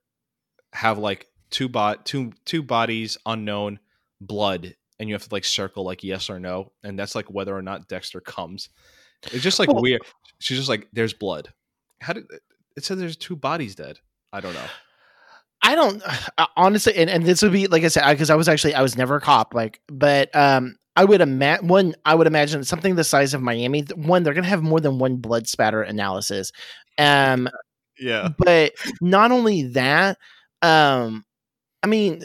[0.73, 3.79] have like two bot two two bodies unknown
[4.19, 7.55] blood and you have to like circle like yes or no and that's like whether
[7.55, 8.69] or not Dexter comes.
[9.31, 10.01] It's just like Well- weird.
[10.39, 11.53] She's just like there's blood.
[12.01, 12.25] How did
[12.75, 13.99] it said there's two bodies dead?
[14.33, 14.65] I don't know.
[15.61, 16.01] I don't
[16.37, 18.81] uh, honestly, and, and this would be like I said, because I was actually I
[18.81, 21.95] was never a cop, like, but um, I would imagine one.
[22.05, 23.83] I would imagine something the size of Miami.
[23.95, 26.51] One, they're gonna have more than one blood spatter analysis.
[26.97, 27.49] Um,
[27.99, 28.29] Yeah.
[28.37, 30.17] but not only that,
[30.61, 31.25] um,
[31.83, 32.23] I mean,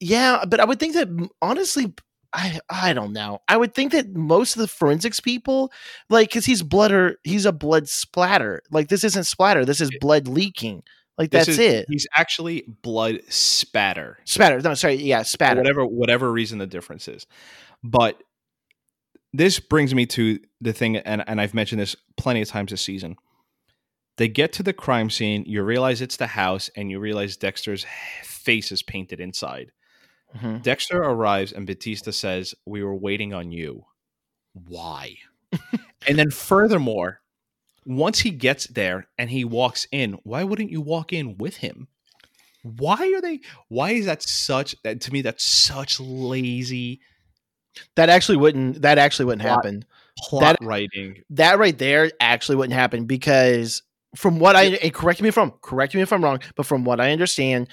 [0.00, 1.08] yeah, but I would think that
[1.42, 1.92] honestly,
[2.34, 3.40] I I don't know.
[3.48, 5.72] I would think that most of the forensics people,
[6.10, 8.62] like, because he's blood or he's a blood splatter.
[8.72, 9.64] Like this isn't splatter.
[9.64, 10.82] This is blood leaking.
[11.18, 11.86] Like This that's is- it.
[11.88, 14.18] He's actually blood spatter.
[14.24, 14.60] Spatter.
[14.60, 14.94] No, sorry.
[14.94, 15.60] Yeah, spatter.
[15.60, 17.26] whatever whatever reason the difference is.
[17.84, 18.22] But
[19.32, 22.82] this brings me to the thing, and, and I've mentioned this plenty of times this
[22.82, 23.16] season.
[24.18, 27.86] They get to the crime scene, you realize it's the house, and you realize Dexter's
[28.22, 29.72] face is painted inside.
[30.36, 30.62] Mhm.
[30.62, 33.86] Dexter arrives, and Batista says, We were waiting on you.
[34.52, 35.16] Why?
[36.06, 37.21] and then, furthermore,
[37.84, 41.88] once he gets there and he walks in, why wouldn't you walk in with him?
[42.62, 43.40] Why are they?
[43.68, 44.76] Why is that such?
[44.84, 47.00] That to me, that's such lazy
[47.96, 48.82] That actually wouldn't.
[48.82, 49.64] That actually wouldn't Plot.
[49.64, 49.84] happen.
[50.18, 51.22] plot writing.
[51.30, 53.82] That right there actually wouldn't happen because
[54.16, 56.84] from what I and correct me if I'm correct me if I'm wrong, but from
[56.84, 57.68] what I understand,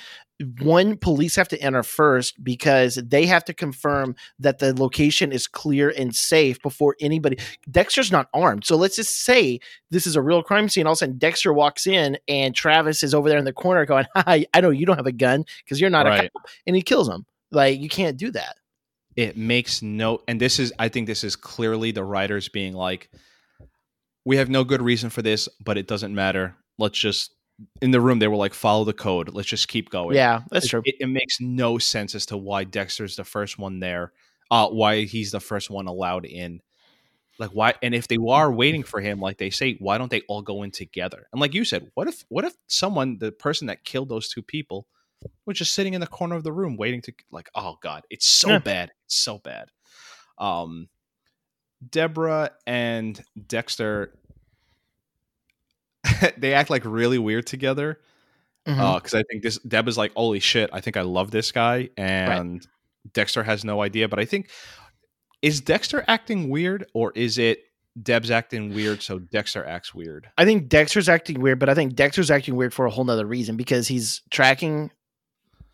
[0.62, 5.48] one police have to enter first because they have to confirm that the location is
[5.48, 7.38] clear and safe before anybody.
[7.70, 9.60] Dexter's not armed, so let's just say
[9.92, 10.86] this is a real crime scene.
[10.88, 13.86] All of a sudden, Dexter walks in and Travis is over there in the corner
[13.86, 16.76] going, "Hi, I know you don't have a gun because you're not a cop," and
[16.76, 17.26] he kills him.
[17.52, 18.58] Like you can't do that.
[19.16, 23.10] It makes no, and this is, I think, this is clearly the writers being like,
[24.24, 26.56] we have no good reason for this, but it doesn't matter.
[26.78, 27.32] Let's just
[27.82, 29.34] in the room they were like, follow the code.
[29.34, 30.16] Let's just keep going.
[30.16, 30.82] Yeah, that's it, true.
[30.86, 34.14] It, it makes no sense as to why Dexter's the first one there.
[34.52, 36.62] Uh, why he's the first one allowed in.
[37.38, 37.76] Like why?
[37.82, 40.64] And if they are waiting for him, like they say, why don't they all go
[40.64, 41.28] in together?
[41.32, 44.42] And like you said, what if what if someone, the person that killed those two
[44.42, 44.88] people,
[45.46, 48.28] was just sitting in the corner of the room waiting to like, oh god, it's
[48.28, 48.60] so Yeah.
[48.60, 49.70] bad, it's so bad.
[50.38, 50.90] Um,
[51.88, 54.14] Deborah and Dexter,
[56.38, 58.00] they act like really weird together
[58.68, 58.80] mm-hmm.
[58.80, 61.52] uh, because I think this Deb is like, holy shit, I think I love this
[61.52, 62.66] guy, and
[63.14, 64.08] Dexter has no idea.
[64.08, 64.50] But I think
[65.42, 67.64] is Dexter acting weird, or is it
[68.02, 70.30] Deb's acting weird, so Dexter acts weird?
[70.38, 73.26] I think Dexter's acting weird, but I think Dexter's acting weird for a whole nother
[73.26, 74.92] reason because he's tracking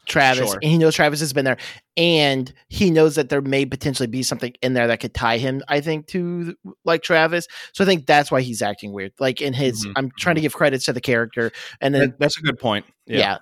[0.07, 0.59] Travis Sure.
[0.61, 1.57] and he knows Travis has been there
[1.97, 5.61] and he knows that there may potentially be something in there that could tie him,
[5.67, 7.47] I think, to like Travis.
[7.73, 9.13] So I think that's why he's acting weird.
[9.19, 12.19] Like in his Mhm, I'm trying to give credits to the character and then That-
[12.19, 12.85] that's a good point.
[13.05, 13.37] yeah.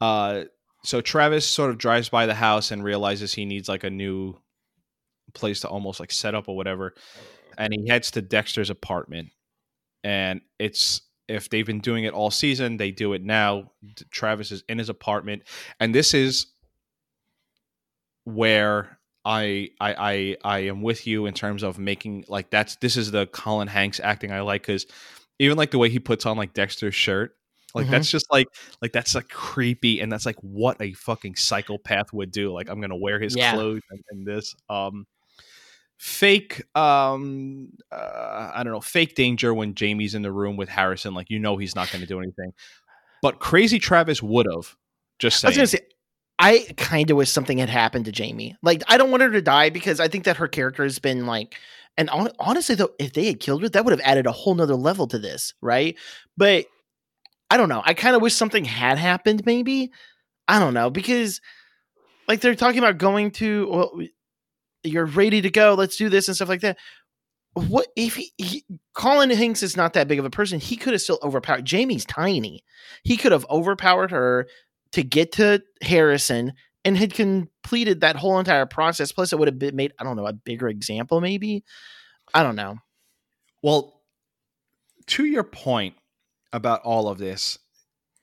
[0.00, 0.44] Uh,
[0.84, 4.34] so Travis sort of drives by the house and realizes he needs like a new
[5.34, 6.94] place to almost like set up or whatever,
[7.58, 9.30] and he heads to Dexter's apartment.
[10.04, 13.70] And it's if they've been doing it all season, they do it now.
[14.10, 15.42] Travis is in his apartment,
[15.80, 16.46] and this is
[18.24, 22.96] where I I I, I am with you in terms of making like that's this
[22.96, 24.86] is the Colin Hanks acting I like because
[25.38, 27.34] even like the way he puts on like Dexter's shirt.
[27.74, 27.90] Like Mhm.
[27.90, 28.46] that's just like
[28.80, 32.52] like that's like creepy and that's like what a fucking psychopath would do.
[32.52, 33.52] Like I'm gonna wear his Yeah.
[33.52, 34.54] clothes and, and this.
[34.70, 35.06] Um
[35.98, 41.14] fake um uh, I don't know, fake danger when Jamie's in the room with Harrison,
[41.14, 42.52] like you know he's not gonna do anything.
[43.20, 44.76] But crazy Travis would have.
[45.18, 45.48] Just saying.
[45.48, 45.80] I was gonna say,
[46.38, 48.56] I kind of wish something had happened to Jamie.
[48.62, 51.26] Like, I don't want her to die because I think that her character has been
[51.26, 51.56] like,
[51.96, 54.54] and hon- honestly though, if they had killed her, that would have added a whole
[54.54, 55.96] nother level to this, right?
[56.36, 56.66] But
[57.50, 57.82] I don't know.
[57.84, 59.44] I kind of wish something had happened.
[59.46, 59.90] Maybe
[60.46, 61.40] I don't know because,
[62.28, 63.68] like, they're talking about going to.
[63.68, 64.00] Well,
[64.82, 65.74] you're ready to go.
[65.74, 66.78] Let's do this and stuff like that.
[67.54, 68.64] What if he, he
[68.94, 70.60] Colin Hanks is not that big of a person?
[70.60, 71.64] He could have still overpowered.
[71.64, 72.62] Jamie's tiny.
[73.02, 74.46] He could have overpowered her
[74.92, 76.52] to get to Harrison
[76.84, 79.12] and had completed that whole entire process.
[79.12, 81.64] Plus, it would have been made, I don't know, a bigger example, maybe.
[82.32, 82.76] I don't know.
[83.62, 84.02] Well,
[85.08, 85.96] to your point
[86.52, 87.58] about all of this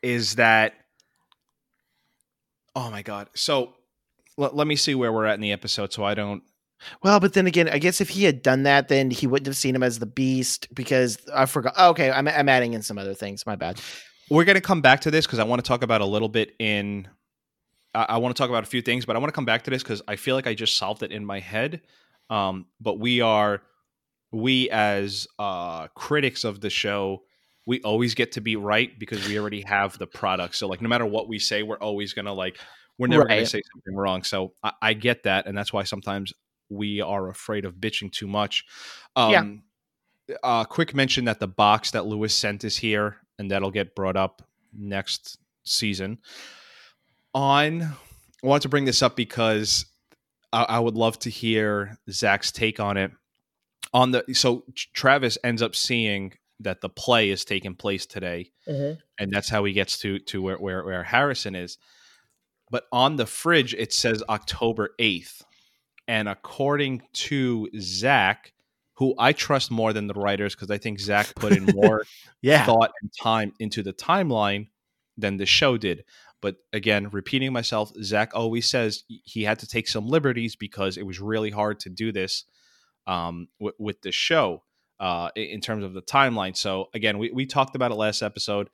[0.01, 0.73] is that
[2.75, 3.29] oh my god.
[3.35, 3.74] So
[4.37, 6.43] let, let me see where we're at in the episode so I don't
[7.03, 9.57] Well, but then again, I guess if he had done that, then he wouldn't have
[9.57, 11.73] seen him as the beast because I forgot.
[11.77, 13.45] oh, okay, I'm, I'm adding in some other things.
[13.45, 13.79] My bad.
[14.29, 16.29] We're going to come back to this because I want to talk about a little
[16.29, 17.07] bit in.
[17.93, 19.63] I, I want to talk about a few things, but I want to come back
[19.65, 21.81] to this because I feel like I just solved it in my head.
[22.29, 23.61] Um, but we are,
[24.31, 27.21] we as uh, critics of the show,
[27.67, 30.55] we always get to be right because we already have the product.
[30.55, 32.57] So like, no matter what we say, we're always gonna like,
[32.97, 34.23] we're never gonna say something wrong.
[34.23, 36.33] So I, I get that, and that's why sometimes
[36.69, 38.65] we are afraid of bitching too much.
[39.15, 39.31] Um,
[40.43, 44.15] uh, quick mention that the box that Lewis sent is here, and that'll get brought
[44.17, 44.41] up
[44.73, 46.17] next season.
[47.33, 47.87] On, I
[48.43, 49.85] wanted to bring this up because
[50.53, 53.11] I, I would love to hear Zach's take on it.
[53.93, 58.51] On the so Travis ends up seeing that the play is taking place today,
[59.19, 61.77] and that's how he gets to to where where, where Harrison is.
[62.75, 65.45] But on the fridge, it says October eighth,
[66.09, 68.51] and according to Zach,
[68.95, 72.03] who I trust more than the writers because I think Zach put in more
[72.41, 72.65] Yeah.
[72.65, 74.67] thought and time into the timeline
[75.17, 76.03] than the show did.
[76.41, 81.05] But again, repeating myself, Zach always says he had to take some liberties because it
[81.05, 82.43] was really hard to do this
[83.07, 84.63] um, with, with the show
[84.99, 86.57] uh, in- in terms of the timeline.
[86.57, 88.69] So again, we, we talked about it last episode.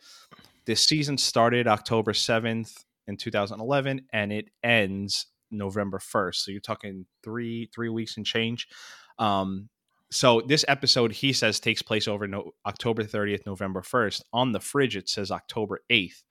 [0.66, 6.36] This season started October 7th in 2011 and it ends November 1st.
[6.36, 8.68] So you're talking three three weeks and change.
[9.20, 9.70] Um,
[10.10, 14.24] so this episode, he says, takes place over no, October 30th, November 1st.
[14.34, 16.24] On the fridge, it says October 8th.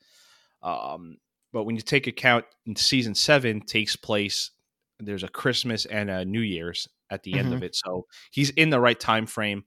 [0.63, 1.17] Um,
[1.53, 4.51] but when you take account, in season seven takes place.
[4.99, 8.69] There's a Christmas and a New Year's at the end of it, so he's in
[8.69, 9.65] the right time frame.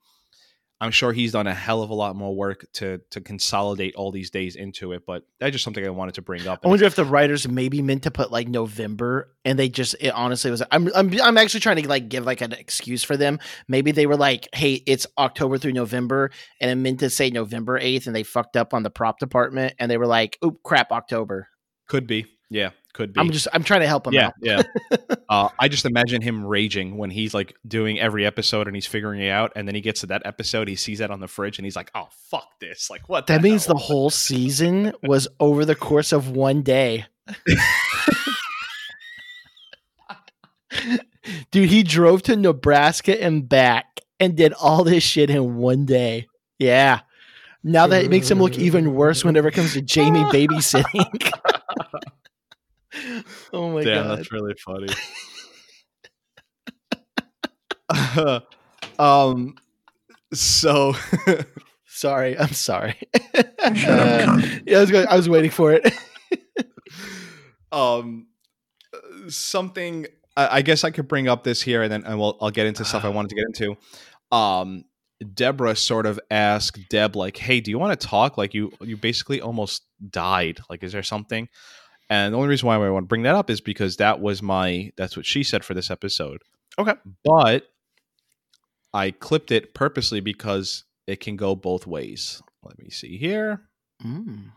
[0.84, 4.12] I'm sure he's done a hell of a lot more work to to consolidate all
[4.12, 5.06] these days into it.
[5.08, 6.60] But that's just something I wanted to bring up.
[6.66, 10.10] I wonder if the writers maybe meant to put like November, and they just it
[10.10, 10.62] honestly was.
[10.72, 13.40] I'm I'm I'm actually trying to like give like an excuse for them.
[13.70, 17.78] Maybe they were like, "Hey, it's October through November," and it meant to say November
[17.78, 20.92] eighth, and they fucked up on the prop department, and they were like, "Oop, crap,
[20.92, 21.48] October."
[21.88, 23.20] could be, yeah, could be.
[23.20, 24.14] I'm just I'm trying to help him.
[24.14, 24.34] yeah, out.
[24.42, 24.62] yeah.
[25.30, 29.22] uh, I just imagine him raging when he's like doing every episode and he's figuring
[29.22, 31.58] it out, and then he gets to that episode, he sees that on the fridge,
[31.60, 32.90] and he's like, "Oh fuck this!
[32.90, 37.06] Like what?" That means the whole season was over the course of one day.
[41.52, 46.28] Dude, he drove to Nebraska and back and did all this shit in one day.
[46.60, 47.02] Yeah.
[47.64, 51.32] Now that it makes him look even worse whenever it comes to Jamie babysitting.
[53.54, 54.20] oh my Damn, god.
[54.20, 54.94] that's really funny.
[59.00, 59.56] um,
[60.34, 60.94] so
[61.86, 62.96] Sorry, I'm sorry.
[63.64, 64.26] yeah,
[64.68, 65.94] I was going, I was waiting for it.
[67.72, 68.26] um,
[69.28, 72.52] something I, I guess I could bring up this here, and then and we'll, I'll
[72.52, 73.78] get into stuff I wanted to get into.
[74.36, 74.86] Um,
[75.34, 78.38] Deborah sort of asked Deb, like, "Hey, do you want to talk?
[78.38, 80.60] Like, you you basically almost died.
[80.70, 81.48] Like, is there something?"
[82.10, 84.42] And the only reason why I want to bring that up is because that was
[84.42, 86.42] my that's what she said for this episode.
[86.78, 86.94] Okay.
[87.24, 87.68] but
[88.94, 92.42] I clipped it purposely because it can go both ways.
[92.64, 93.62] Let me see here.
[94.04, 94.52] Mm.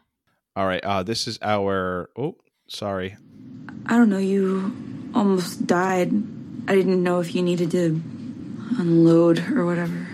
[0.55, 2.11] All right, uh, this is our.
[2.17, 2.37] Oh,
[2.69, 3.17] sorry.
[3.87, 4.75] I don't know, you
[5.15, 6.11] almost died.
[6.69, 8.03] I didn't know if you needed to
[8.79, 10.07] unload or whatever.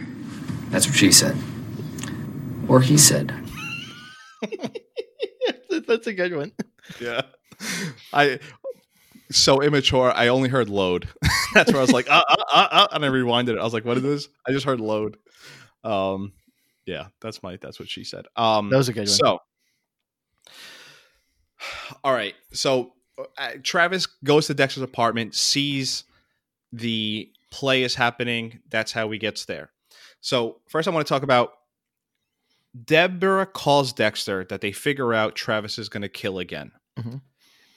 [0.71, 1.37] That's what she said.
[2.69, 3.35] Or he said.
[5.87, 6.53] That's a good one.
[7.01, 7.23] Yeah.
[8.13, 8.39] I
[9.31, 10.13] so immature.
[10.15, 11.09] I only heard load.
[11.55, 13.59] That's where I was like, uh, uh, uh, uh, and I rewinded it.
[13.59, 14.29] I was like, what is this?
[14.47, 15.17] I just heard load.
[15.85, 16.33] Um,
[16.87, 18.27] yeah, that's my that's what she said.
[18.37, 19.07] Um, That was a good one.
[19.09, 19.39] So,
[22.05, 22.35] all right.
[22.53, 22.93] So
[23.39, 26.05] uh, Travis goes to Dexter's apartment, sees
[26.73, 28.61] the play is happening.
[28.71, 29.71] That's how he gets there.
[30.21, 31.53] So first, I want to talk about
[32.85, 36.73] Deborah calls Dexter that they figure out Travis is going to kill again.
[36.99, 37.23] Mhm.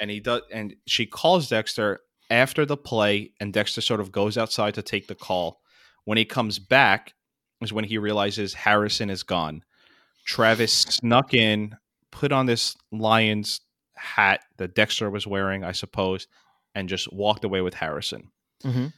[0.01, 4.37] and he does, and she calls Dexter after the play, and Dexter sort of goes
[4.37, 5.61] outside to take the call.
[6.03, 7.13] When he comes back,
[7.61, 9.63] is when he realizes Harrison is gone.
[10.25, 11.77] Travis snuck in,
[12.11, 13.61] put on this lion's
[13.95, 16.27] hat that Dexter was wearing, I suppose,
[16.75, 18.31] and just walked away with Harrison.
[18.63, 18.91] Mhm.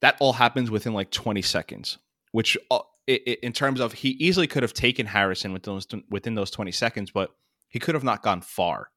[0.00, 1.98] That all happens within like 20 seconds,
[2.32, 6.50] which uh, in terms of he easily could have taken Harrison within those, within those
[6.50, 7.30] 20 seconds, but
[7.68, 8.90] he could have not gone far.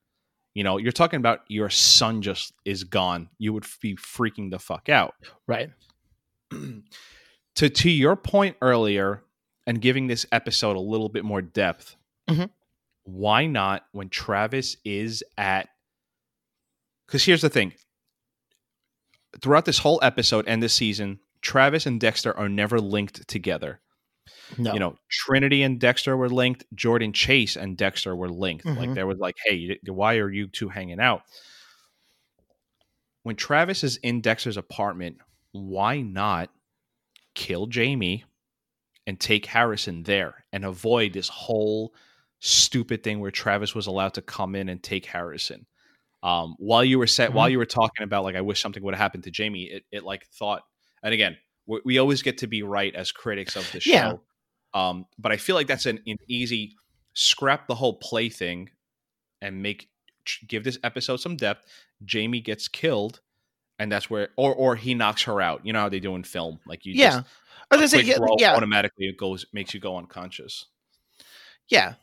[0.54, 3.30] You know, you're talking about your son just is gone.
[3.38, 5.14] You would be freaking the fuck out.
[5.48, 5.72] Right.
[7.56, 9.24] to to your point earlier
[9.66, 11.96] and giving this episode a little bit more depth
[12.30, 12.50] Mhm.
[13.04, 15.68] why not when travis is at
[17.06, 17.74] because here's the thing
[19.42, 23.80] throughout this whole episode and this season travis and dexter are never linked together
[24.58, 24.74] No.
[24.74, 28.96] you know trinity and dexter were linked jordan chase and dexter were linked like Mhm.
[28.96, 31.22] there was like hey why are you two hanging out
[33.24, 35.18] when travis is in dexter's apartment
[35.52, 36.50] why not
[37.36, 38.24] kill jamie
[39.06, 41.94] and take harrison there and avoid this whole
[42.40, 45.66] stupid thing where travis was allowed to come in and take harrison
[46.24, 48.94] um, while you were set while you were talking about like i wish something would
[48.96, 50.64] have happened to jamie it, it like thought
[51.04, 54.14] and again we, we always get to be right as critics of the show Yeah.
[54.74, 56.76] um, but I feel like that's an, an easy
[57.14, 58.70] scrap the whole play thing
[59.42, 59.90] and make
[60.48, 61.66] give this episode some depth.
[62.04, 63.22] Jamie gets killed,
[63.80, 65.66] and that's where or or he knocks her out.
[65.66, 67.10] You know how they do in film, like you Yeah.
[67.10, 67.26] just
[67.72, 70.66] I was gonna say, yeah, yeah, automatically it goes makes you go unconscious.
[71.70, 71.94] yeah.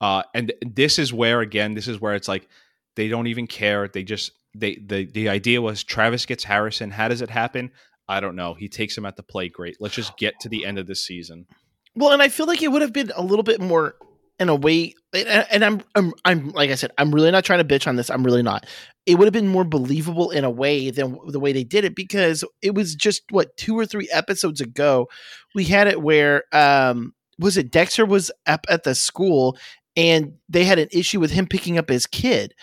[0.00, 2.48] Uh, and this is where again, this is where it's like
[2.96, 3.88] they don't even care.
[3.88, 6.90] They just they the the idea was Travis gets Harrison.
[6.90, 7.70] How does it happen?
[8.10, 8.54] I don't know.
[8.54, 9.48] He takes him at the play.
[9.48, 9.76] Great.
[9.78, 11.46] Let's just get to the end of the season.
[11.94, 13.94] Well, and I feel like it would have been a little bit more
[14.40, 17.64] in a way, and, and I'm, I'm, I'm, like I said, I'm really not trying
[17.64, 18.10] to bitch on this.
[18.10, 18.66] I'm really not.
[19.06, 21.94] It would have been more believable in a way than the way they did it
[21.94, 25.08] because it was just what two or three episodes ago,
[25.54, 29.56] we had it where, um, was it Dexter was up at the school
[29.94, 32.54] and they had an issue with him picking up his kid,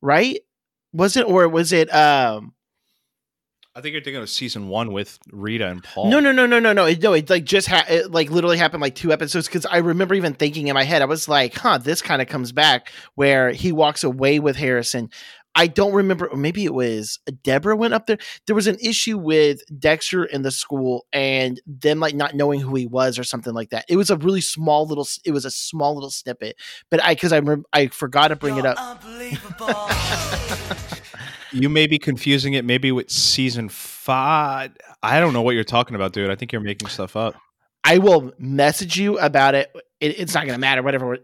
[0.00, 0.40] right?
[0.92, 2.54] Was it, or was it, um,
[3.76, 6.08] I think you're thinking of season one with Rita and Paul.
[6.08, 6.84] No, no, no, no, no, no.
[6.84, 9.78] It, no, it like just ha- it like literally happened like two episodes because I
[9.78, 12.92] remember even thinking in my head, I was like, "Huh, this kind of comes back
[13.16, 15.10] where he walks away with Harrison."
[15.56, 16.26] I don't remember.
[16.26, 18.18] or Maybe it was Deborah went up there.
[18.46, 22.74] There was an issue with Dexter in the school and them like not knowing who
[22.74, 23.84] he was or something like that.
[23.88, 25.06] It was a really small little.
[25.24, 26.56] It was a small little snippet,
[26.90, 29.02] but I because I rem- I forgot to bring it up.
[31.54, 34.72] You may be confusing it maybe with season five.
[35.02, 36.30] I don't know what you're talking about, dude.
[36.30, 37.34] I think you're making stuff up.
[37.84, 39.70] I will message you about it.
[40.00, 40.82] it it's not going to matter.
[40.82, 41.18] Whatever.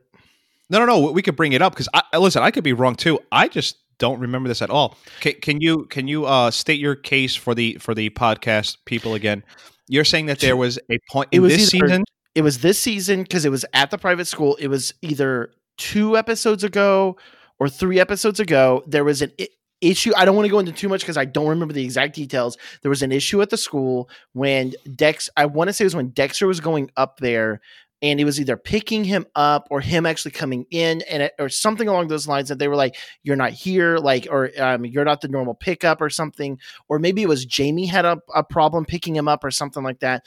[0.68, 1.10] No, no, no.
[1.10, 2.42] We could bring it up because I listen.
[2.42, 3.18] I could be wrong too.
[3.32, 4.96] I just don't remember this at all.
[5.20, 9.14] Can, can you can you uh, state your case for the for the podcast people
[9.14, 9.42] again?
[9.88, 12.04] You're saying that there was a point It in was this either- season.
[12.36, 14.54] it was this season because it was at the private school.
[14.60, 17.16] It was either two episodes ago
[17.58, 18.84] or three episodes ago.
[18.86, 19.32] There was an
[19.80, 20.12] issue.
[20.16, 22.56] I don't want to go into too much because I don't remember the exact details.
[22.82, 25.28] There was an issue at the school when Dex.
[25.36, 27.60] I want to say it was when Dexter was going up there.
[28.02, 31.50] And he was either picking him up or him actually coming in, and it, or
[31.50, 32.48] something along those lines.
[32.48, 36.00] That they were like, "You're not here," like, or um, "You're not the normal pickup,"
[36.00, 36.58] or something.
[36.88, 40.00] Or maybe it was Jamie had a, a problem picking him up, or something like
[40.00, 40.24] that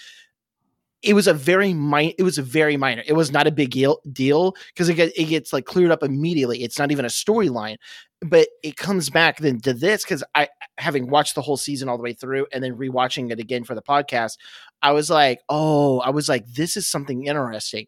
[1.03, 3.71] it was a very minor it was a very minor it was not a big
[3.71, 7.09] deal deal because it, get, it gets like cleared up immediately it's not even a
[7.09, 7.75] storyline
[8.23, 10.47] but it comes back then to this because i
[10.77, 13.75] having watched the whole season all the way through and then rewatching it again for
[13.75, 14.37] the podcast
[14.81, 17.85] i was like oh i was like this is something interesting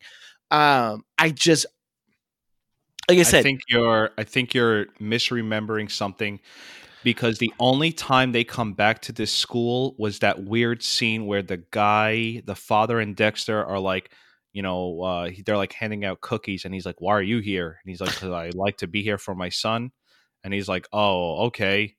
[0.52, 1.66] um i just
[3.10, 6.40] like i said, I think you're I think you're misremembering something
[7.06, 11.44] because the only time they come back to this school was that weird scene where
[11.44, 14.12] the guy, the father and Dexter are like,
[14.54, 17.80] you know, uh, they're like handing out cookies and he's like, "Why are you here?"
[17.84, 19.92] And he's like, "Cuz I like to be here for my son."
[20.46, 21.96] And he's like, "Oh, okay."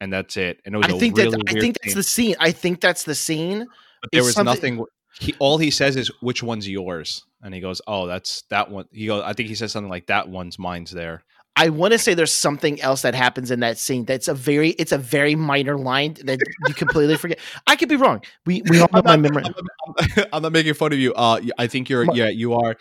[0.00, 0.60] And that's it.
[0.66, 2.80] And it was i a think really that i think that's the scene i think
[2.80, 3.66] that's the scene
[4.00, 4.86] but there was something- nothing
[5.18, 8.84] he all he says is which one's yours and he goes oh that's that one
[8.92, 11.24] he goes i think he says something like that one's mine's there
[11.56, 14.04] I want to say there's something else that happens in that scene.
[14.04, 17.40] That's a very, it's a very minor line that you completely forget.
[17.66, 18.22] I could be wrong.
[18.46, 19.42] We we all have my memory.
[19.44, 21.12] I'm not, I'm not making fun of you.
[21.14, 22.04] Uh, I think you're.
[22.04, 22.76] My- yeah, you are.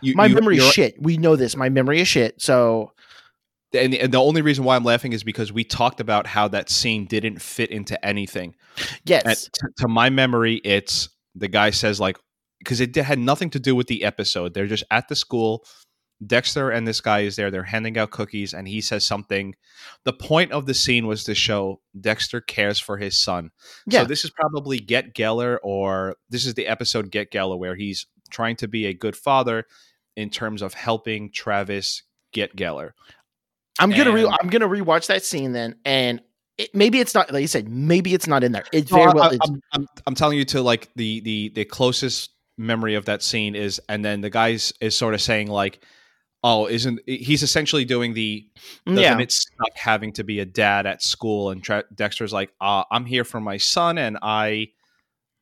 [0.00, 0.94] You, My you, memory is shit.
[0.98, 1.56] We know this.
[1.56, 2.40] My memory is shit.
[2.40, 2.92] So
[3.74, 6.68] And, and the only reason why I'm laughing is because we talked about how that
[6.70, 8.54] scene didn't fit into anything.
[9.04, 12.18] yes, And t- to my memory, it's the guy says like
[12.58, 14.54] because it had nothing to do with the episode.
[14.54, 15.64] They're just at the school.
[16.24, 17.50] Dexter and this guy is there.
[17.50, 19.56] They're handing out cookies, and he says something.
[20.04, 23.50] The point of the scene was to show Dexter cares for his son.
[23.86, 24.02] Yeah.
[24.02, 28.06] So this is probably Get Gellar, or this is the episode Get Gellar, where he's
[28.30, 29.64] trying to be a good father
[30.16, 32.90] in terms of helping Travis get Gellar.
[33.78, 36.20] I'm gonna re- I'm gonna rewatch that scene then, and
[36.58, 37.68] it, maybe it's not like you said.
[37.68, 38.64] Maybe it's not in there.
[38.72, 39.24] It No, very well.
[39.24, 39.38] I, is.
[39.46, 43.54] am I'm, I'm telling you to like the the the closest memory of that scene
[43.54, 45.82] is, and then the guy's is sort of saying like,
[46.44, 48.46] "Oh, isn't he's essentially doing the
[48.86, 52.84] yeah, it suck having to be a dad at school?" And Tra- Dexter's like, uh,
[52.90, 54.68] "I'm here for my son, and I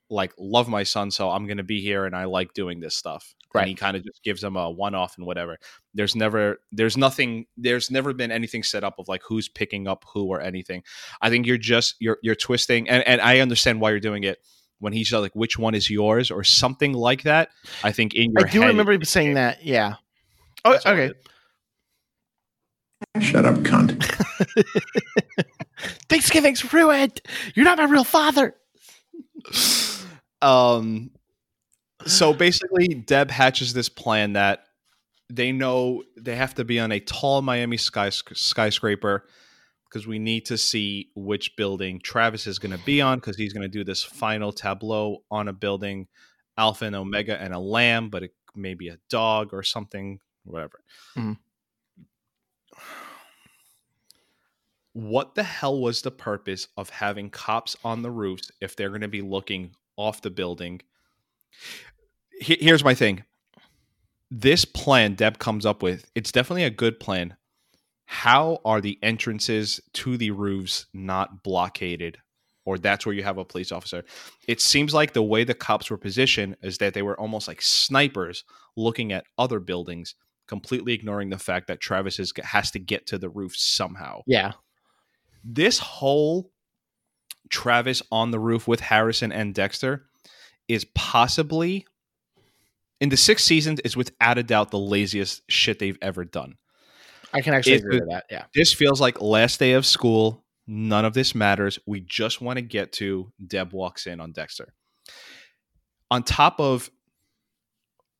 [0.09, 3.35] like love my son, so I'm gonna be here, and I like doing this stuff."
[3.53, 3.63] Right.
[3.63, 5.59] And he kind of just gives them a one off and whatever.
[5.93, 10.05] There's never, there's nothing, there's never been anything set up of like who's picking up
[10.13, 10.85] who or anything.
[11.21, 14.39] I think you're just you're you're twisting, and and I understand why you're doing it.
[14.79, 17.51] When he's like, "Which one is yours?" or something like that.
[17.85, 19.65] I think in your I do head, remember him saying that.
[19.65, 19.97] Yeah.
[20.65, 21.13] Oh, okay.
[23.21, 24.03] Shut up, cunt.
[26.09, 27.21] Thanksgiving's ruined.
[27.55, 28.55] You're not my real father.
[30.43, 31.11] um
[32.07, 34.65] so basically deb hatches this plan that
[35.29, 39.27] they know they have to be on a tall miami skys- skyscraper
[39.89, 43.53] because we need to see which building travis is going to be on because he's
[43.53, 46.07] going to do this final tableau on a building
[46.57, 50.81] alpha and omega and a lamb but it may be a dog or something whatever
[51.17, 51.37] Mhm.
[54.93, 59.01] what the hell was the purpose of having cops on the roofs if they're going
[59.01, 60.81] to be looking off the building
[62.41, 63.25] here's my thing.
[64.31, 67.37] This plan Deb comes up with, it's definitely a good plan.
[68.05, 72.19] How are the entrances to the roofs not blockaded?
[72.65, 74.05] Or that's where you have a police officer.
[74.47, 77.63] It seems like the way the cops were positioned is that they were almost like
[77.63, 78.45] snipers
[78.77, 80.15] looking at other buildings,
[80.47, 84.53] completely ignoring the fact that Travis is, has to get to the roof somehow Yeah.
[85.43, 86.53] this whole
[87.49, 90.07] Travis on the roof with Harrison and Dexter
[90.71, 91.87] is possibly
[93.01, 96.57] in the sixth season is without a doubt the laziest shit they've ever done.
[97.33, 98.25] I can actually It's agree with that.
[98.31, 98.45] Yeah.
[98.55, 100.45] This feels like last day of school.
[100.67, 101.79] None of this matters.
[101.87, 104.75] We just want to get to Deb walks in on Dexter.
[106.11, 106.91] On top of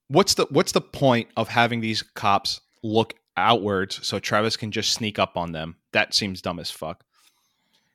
[0.09, 4.93] what's the what's the point of having these cops look outwards so Travis can just
[4.93, 5.77] sneak up on them?
[5.93, 7.05] That seems dumb as fuck.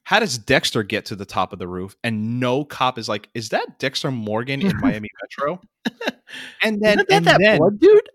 [0.05, 3.27] How does Dexter get to the top of the roof and no cop is like,
[3.33, 5.59] is that Dexter Morgan in Miami Metro?
[6.63, 8.09] And then, Isn't that and that then, blood dude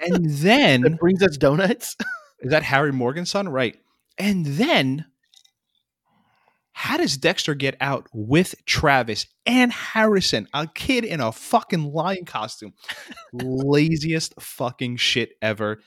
[0.00, 1.94] and then that brings us donuts?
[2.40, 3.50] is that Harry Morgan's son?
[3.50, 3.76] Right.
[4.16, 5.04] And then
[6.72, 12.24] how does Dexter get out with Travis and Harrison, a kid in a fucking lion
[12.24, 12.72] costume?
[13.34, 15.80] Laziest fucking shit ever.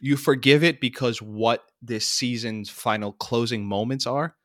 [0.00, 4.36] You forgive it because what this season's final closing moments are,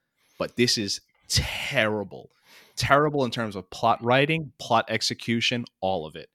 [0.41, 2.31] but this is terrible.
[2.75, 6.29] Terrible in terms of plot writing, plot execution, all of it.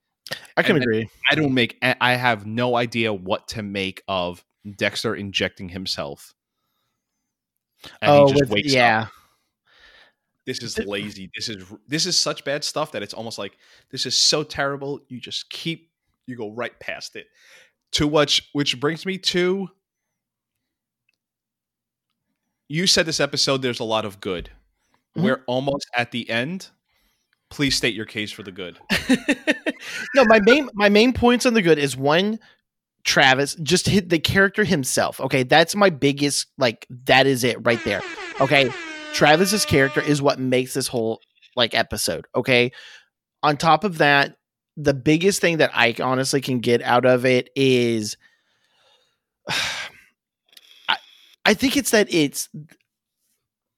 [0.57, 1.09] I can And agree.
[1.29, 1.77] I don't make.
[1.83, 4.45] I have no idea what to make of
[4.77, 6.37] Dexter injecting himself.
[8.01, 9.03] And oh, he just with- yeah.
[9.03, 9.09] up.
[10.45, 11.29] This is lazy.
[11.35, 13.59] This is this is such bad stuff that it's almost like
[13.91, 15.01] this is so terrible.
[15.09, 15.91] You just keep
[16.29, 17.27] you go right past it.
[17.95, 19.69] To which which brings me to
[22.69, 24.51] you said this episode there's a lot of good.
[25.17, 25.23] Mhm.
[25.23, 26.69] We're almost at the end.
[27.51, 28.79] Please state your case for the good.
[30.15, 32.39] no, my main my main points on the good is one,
[33.05, 35.21] Travis just hit the character himself.
[35.21, 38.03] Okay, that's my biggest like that is it right there.
[38.41, 38.71] Okay,
[39.13, 41.21] Travis's character is what makes this whole
[41.55, 42.27] like episode.
[42.35, 42.73] Okay,
[43.45, 44.37] on top of that,
[44.77, 48.17] the biggest thing that I honestly can get out of it is,
[51.47, 52.49] I think it's that it's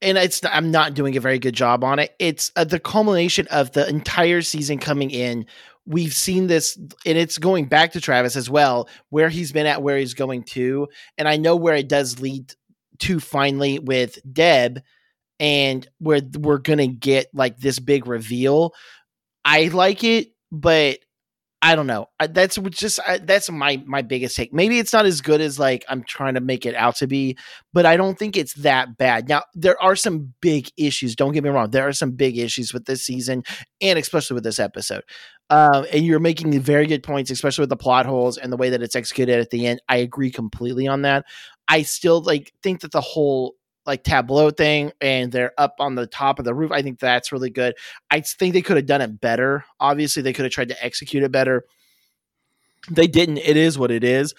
[0.00, 2.14] and it's I'm not doing a very good job on it.
[2.18, 5.46] It's uh, the culmination of the entire season coming in.
[5.84, 9.82] We've seen this, and it's going back to Travis as well, where he's been at,
[9.82, 12.54] where he's going to, and I know where it does lead
[13.00, 14.82] to finally with Deb,
[15.38, 18.74] and where we're gonna get like this big reveal.
[19.44, 21.00] I like it, but
[21.60, 22.06] I don't know.
[22.20, 24.52] I, that's just I, that's my my biggest take.
[24.52, 27.36] Maybe it's not as good as like I'm trying to make it out to be,
[27.72, 29.28] but I don't think it's that bad.
[29.28, 31.16] Now there are some big issues.
[31.16, 31.70] Don't get me wrong.
[31.70, 33.42] There are some big issues with this season,
[33.80, 35.02] and especially with this episode.
[35.50, 38.70] Um, and you're making very good points, especially with the plot holes and the way
[38.70, 39.82] that it's executed at the end.
[39.88, 41.24] I agree completely on that.
[41.66, 43.54] I still like think that the whole
[43.88, 46.70] like tableau thing and they're up on the top of the roof.
[46.70, 47.74] I think that's really good.
[48.10, 49.64] I think they could have done it better.
[49.80, 51.64] Obviously, they could have tried to execute it better.
[52.90, 53.38] They didn't.
[53.38, 54.34] It is what it is.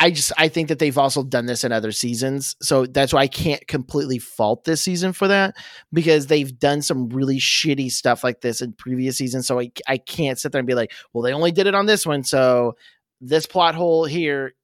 [0.00, 3.22] I just I think that they've also done this in other seasons, so that's why
[3.22, 5.56] I can't completely fault this season for that
[5.92, 9.46] because they've done some really shitty stuff like this in previous seasons.
[9.46, 11.86] So I I can't sit there and be like, well, they only did it on
[11.86, 12.76] this one, so
[13.20, 14.54] this plot hole here,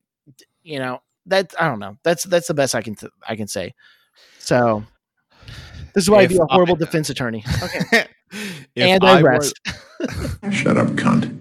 [0.62, 1.96] you know, that I don't know.
[2.04, 3.74] That's that's the best I can th- I can say.
[4.38, 4.84] So
[5.94, 7.44] this is why I'd be a horrible I- defense attorney.
[7.62, 8.06] Okay,
[8.74, 9.58] if and I, were- rest.
[10.50, 11.40] Shut up, cunt.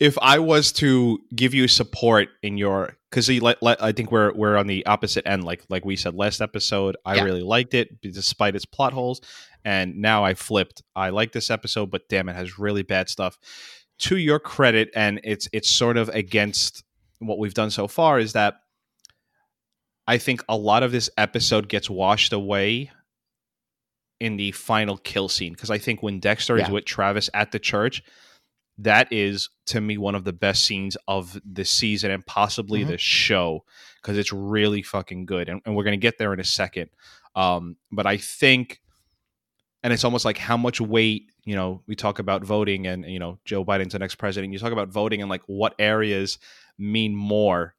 [0.00, 4.66] if I was to give you support in your because I think we're we're on
[4.66, 5.44] the opposite end.
[5.44, 7.22] Like like we said last episode, I Yeah.
[7.24, 9.20] really liked it despite its plot holes,
[9.64, 10.82] and now I flipped.
[10.96, 13.38] I like this episode, but damn, it has really bad stuff.
[14.00, 16.82] To your credit, and it's it's sort of against
[17.20, 18.56] what we've done so far is that
[20.06, 22.90] I think a lot of this episode gets washed away
[24.20, 27.58] in the final kill scene because I think when Dexter is with Travis at the
[27.58, 28.02] church,
[28.78, 32.88] that is to me one of the best scenes of the season and possibly Mhm.
[32.88, 33.64] the show
[34.02, 36.90] because it's really fucking good and, and we're going to get there in a second
[37.36, 38.80] um, but i think
[39.84, 43.20] and it's almost like how much weight you know we talk about voting and you
[43.20, 46.38] know joe biden's the next president you talk about voting and like what areas
[46.76, 47.74] mean more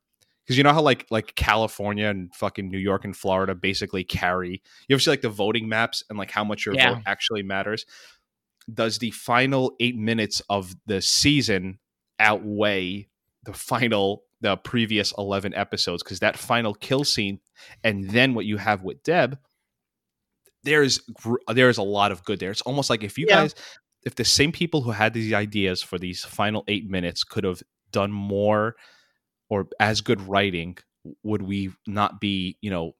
[0.45, 4.61] because you know how like like california and fucking new york and florida basically carry
[4.87, 6.93] you ever see like the voting maps and like how much your Yeah.
[6.95, 7.85] vote actually matters
[8.73, 11.79] does the final eight minutes of the season
[12.19, 13.07] outweigh
[13.43, 17.39] the final the previous 11 episodes because that final kill scene
[17.83, 19.37] and then what you have with deb
[20.63, 20.99] there's
[21.53, 23.41] there's a lot of good there it's almost like if you Yeah.
[23.41, 23.55] guys
[24.03, 27.61] if the same people who had these ideas for these final eight minutes could have
[27.91, 28.75] done more
[29.49, 30.77] or as good writing
[31.23, 32.95] would we not be you know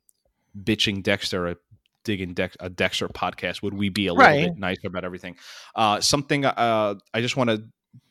[0.64, 1.56] bitching dexter a
[2.04, 4.46] digging Dex, a dexter podcast would we be a little Right.
[4.50, 5.36] bit nicer about everything
[5.74, 7.64] uh something uh i just want to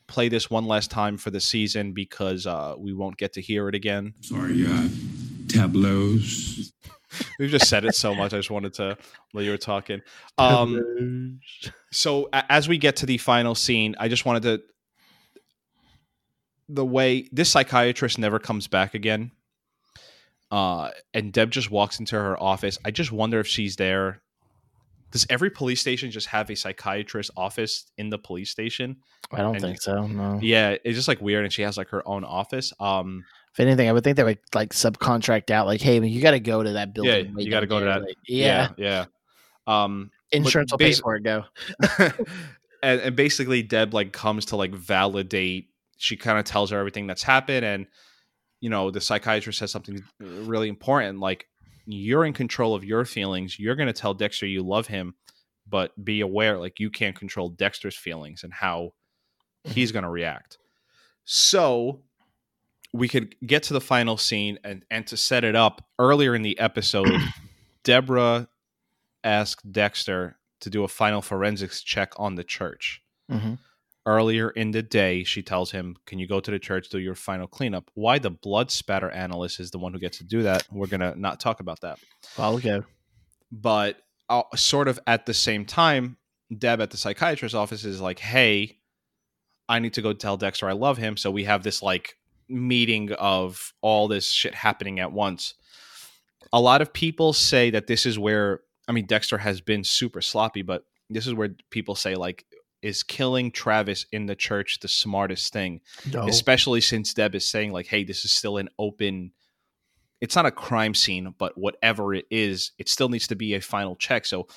[0.07, 3.69] play this one last time for the season because uh we won't get to hear
[3.69, 4.87] it again Sorry, uh,
[5.47, 6.71] tableaus.
[7.39, 8.33] We've just said it so much.
[8.33, 8.97] I just wanted to
[9.31, 10.01] while you were talking.
[10.37, 11.39] Um,
[11.91, 14.63] so a- as we get to the final scene, I just wanted to
[16.69, 19.31] the way this psychiatrist never comes back again.
[20.51, 22.77] Uh, and Deb just walks into her office.
[22.85, 24.21] I just wonder if she's there.
[25.11, 28.97] Does every police station just have a psychiatrist office in the police station?
[29.31, 30.07] I don't And- think so.
[30.07, 30.39] No.
[30.41, 32.73] Yeah, it's just like weird, and she has like her own office.
[32.79, 36.31] Um, If anything, I would think they would like subcontract out, like, hey, you got
[36.31, 37.33] to go to that building.
[37.37, 38.71] Yeah, you gotta go to that- like, yeah.
[38.77, 39.05] yeah,
[39.67, 39.83] yeah.
[39.83, 41.23] Um, insurance will pay for it.
[41.23, 41.45] Go.
[42.83, 47.07] and, and basically deb like comes to like validate she kind of tells her everything
[47.07, 47.87] that's happened and
[48.61, 51.47] you know the psychiatrist says something really important like
[51.87, 53.59] you're in control of your feelings.
[53.59, 55.13] You're going to tell dexter you love him
[55.67, 58.93] but be aware like you can't control dexter's feelings and how
[59.63, 60.57] he's going to react.
[61.25, 62.01] So
[62.93, 66.41] we could get to the final scene and and to set it up earlier in
[66.43, 67.11] the episode
[67.83, 68.47] deborah
[69.23, 73.01] asked dexter to do a final forensics check on the church.
[73.31, 73.57] Mhm.
[74.05, 77.15] Earlier in the day she tells him can you go to the church do your
[77.15, 77.89] final cleanup?
[77.93, 80.67] Why the blood spatter analyst is the one who gets to do that.
[80.71, 81.99] We're gonna not talk about that.
[82.37, 82.81] Well, okay.
[83.51, 83.97] but
[84.29, 86.17] uh, sort of at the same time
[86.55, 88.77] deb at the psychiatrist's office is like hey
[89.67, 92.17] i need to go tell dexter i love him so we have this like
[92.49, 95.55] meeting of all this shit happening at once.
[96.53, 100.21] A lot of people say that this is where i mean dexter has been super
[100.21, 102.45] sloppy but this is where people say like
[102.85, 105.81] is killing travis in the church the smartest thing
[106.11, 106.27] No.
[106.27, 109.31] especially since Deb is saying like, "Hey, this is still an open.
[110.21, 113.61] It's not a crime scene, but whatever it is, it still needs to be a
[113.61, 114.47] final check." So,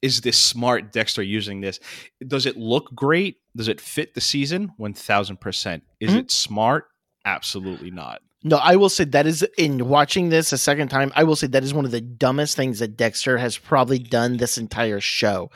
[0.00, 1.78] is this smart Dexter using this?
[2.26, 3.36] Does it look great?
[3.56, 4.72] Does it fit the season?
[4.76, 5.82] One thousand percent.
[6.00, 6.18] Is Mhm.
[6.18, 6.86] it smart?
[7.24, 8.22] Absolutely not.
[8.44, 11.12] No, I will say that is in watching this a second time.
[11.16, 14.36] I will say that is one of the dumbest things that Dexter has probably done
[14.36, 15.50] this entire show.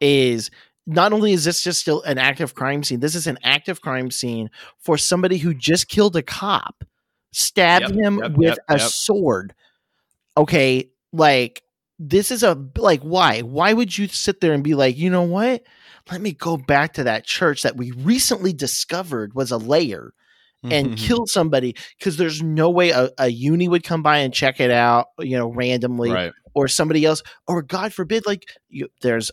[0.00, 0.50] Is
[0.88, 4.10] not only is this just still an active crime scene, this is an active crime
[4.10, 6.82] scene for somebody who just killed a cop,
[7.30, 9.54] stabbed Yep, him yep, with yep, a sword.
[10.36, 11.62] Okay, like
[11.98, 13.42] this is a like why?
[13.42, 15.62] Why would you sit there and be like, you know what?
[16.10, 20.14] Let me go back to that church that we recently discovered was a layer
[20.62, 20.94] and mm-hmm.
[20.94, 24.70] kill somebody because there's no way a, a uni would come by and check it
[24.70, 26.32] out, you know, randomly, right.
[26.54, 29.30] or somebody else, or God forbid, like you, there's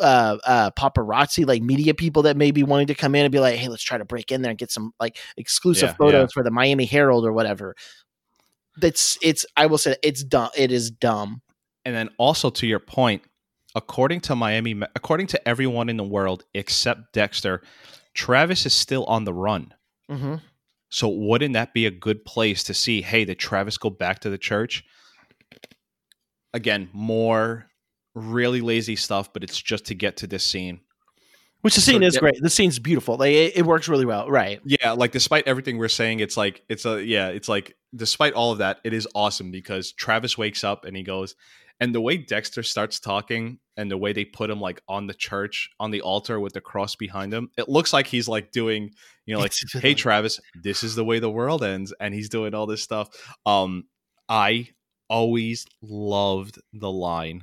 [0.00, 3.40] uh, uh, paparazzi, like media people that may be wanting to come in and be
[3.40, 6.22] like, hey, let's try to break in there and get some like exclusive Yeah, photos
[6.22, 6.32] yeah.
[6.34, 7.74] for the Miami Herald or whatever.
[8.76, 9.44] That's it's.
[9.56, 10.50] I will say it's dumb.
[10.56, 11.42] It is dumb.
[11.84, 13.22] And then also to your point,
[13.74, 17.62] according to Miami, according to everyone in the world except Dexter,
[18.14, 19.74] Travis is still on the run.
[20.10, 20.36] Mm-hmm.
[20.90, 23.02] So wouldn't that be a good place to see?
[23.02, 24.84] Hey, did Travis go back to the church?
[26.54, 27.66] Again, more
[28.14, 30.80] really lazy stuff, but it's just to get to this scene.
[31.62, 32.40] Which the So scene is yeah- great.
[32.40, 33.16] The scene's beautiful.
[33.16, 34.30] Like it, it works really well.
[34.30, 34.60] Right.
[34.64, 38.52] Yeah, like despite everything we're saying, it's like it's a yeah, it's like despite all
[38.52, 41.34] of that, it is awesome because Travis wakes up and he goes,
[41.80, 45.14] and the way Dexter starts talking and the way they put him like on the
[45.14, 48.90] church on the altar with the cross behind him, it looks like he's like doing,
[49.26, 52.54] you know, like, hey Travis, this is the way the world ends, and he's doing
[52.54, 53.08] all this stuff.
[53.46, 53.84] Um,
[54.28, 54.68] I
[55.10, 57.42] always loved the line.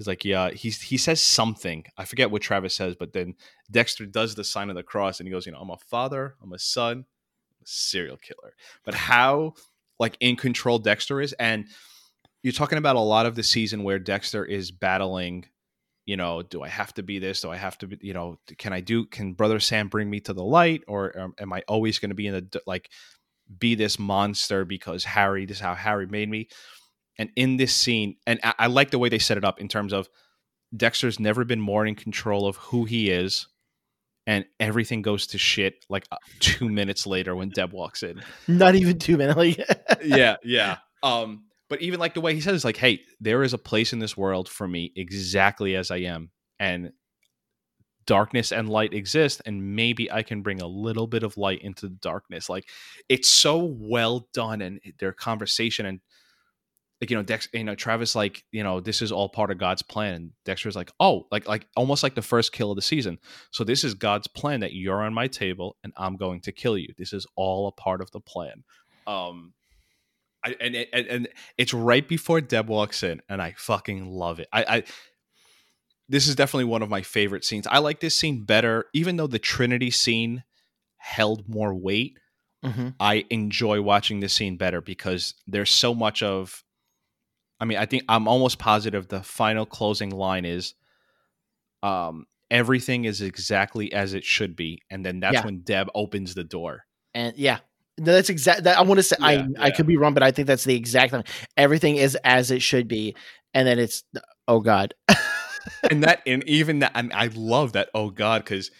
[0.00, 1.84] He's like, yeah, he's he says something.
[1.98, 3.34] I forget what Travis says, but then
[3.70, 6.36] Dexter does the sign of the cross and he goes, you know, I'm a father,
[6.42, 8.54] I'm a son, I'm a serial killer.
[8.82, 9.52] But how
[9.98, 11.66] like in control Dexter is, and
[12.42, 15.44] you're talking about a lot of the season where Dexter is battling,
[16.06, 17.42] you know, do I have to be this?
[17.42, 20.20] Do I have to be, you know, can I do, can Brother Sam bring me
[20.20, 20.82] to the light?
[20.88, 22.88] Or um, am I always going to be in the, like,
[23.58, 26.48] be this monster because Harry, this is how Harry made me.
[27.20, 29.68] And in this scene, and I, I like the way they set it up in
[29.68, 30.08] terms of
[30.74, 33.46] Dexter's never been more in control of who he is.
[34.26, 38.74] And everything goes to shit like uh, two minutes later when Deb walks in Not
[38.74, 39.36] even two minutes.
[39.36, 39.58] Like,
[40.02, 40.78] yeah, yeah.
[41.02, 43.98] Um, but even like the way he says, like, hey, there is a place in
[43.98, 46.90] this world for me exactly as I am, and
[48.06, 51.86] darkness and light exist, and maybe I can bring a little bit of light into
[51.86, 52.48] the darkness.
[52.48, 52.66] Like,
[53.10, 56.00] it's so well done, and their conversation and
[57.00, 59.58] like you know Dex, you know Travis, like you know this is all part of
[59.58, 60.14] God's plan.
[60.14, 63.18] And Dexter's like, oh, like like almost like the first kill of the season.
[63.50, 66.76] So this is God's plan that you're on my table, and I'm going to kill
[66.76, 66.92] you.
[66.98, 68.64] This is all a part of the plan.
[69.06, 69.54] Um,
[70.44, 74.48] I, and, and and it's right before Deb walks in, and I fucking love it.
[74.52, 74.82] I, I
[76.08, 77.66] this is definitely one of my favorite scenes.
[77.66, 80.42] I like this scene better, even though the Trinity scene
[80.96, 82.18] held more weight.
[82.64, 82.94] Mhm.
[83.00, 86.62] I enjoy watching this scene better because there's so much of.
[87.60, 90.74] I mean, I think I'm almost positive the final closing line is,
[91.82, 95.44] um, everything is exactly as it should be, and then that's Yeah.
[95.44, 96.84] when Deb opens the door.
[97.14, 97.58] And yeah,
[97.98, 98.64] no, that's exact.
[98.64, 100.64] That, I want to say I Yeah, I could be wrong, but I think that's
[100.64, 101.12] the exact.
[101.12, 101.24] thing.
[101.56, 103.14] Everything is as it should be,
[103.54, 104.04] and then it's
[104.48, 104.94] oh god.
[105.90, 108.70] and that and even that and I love that oh god because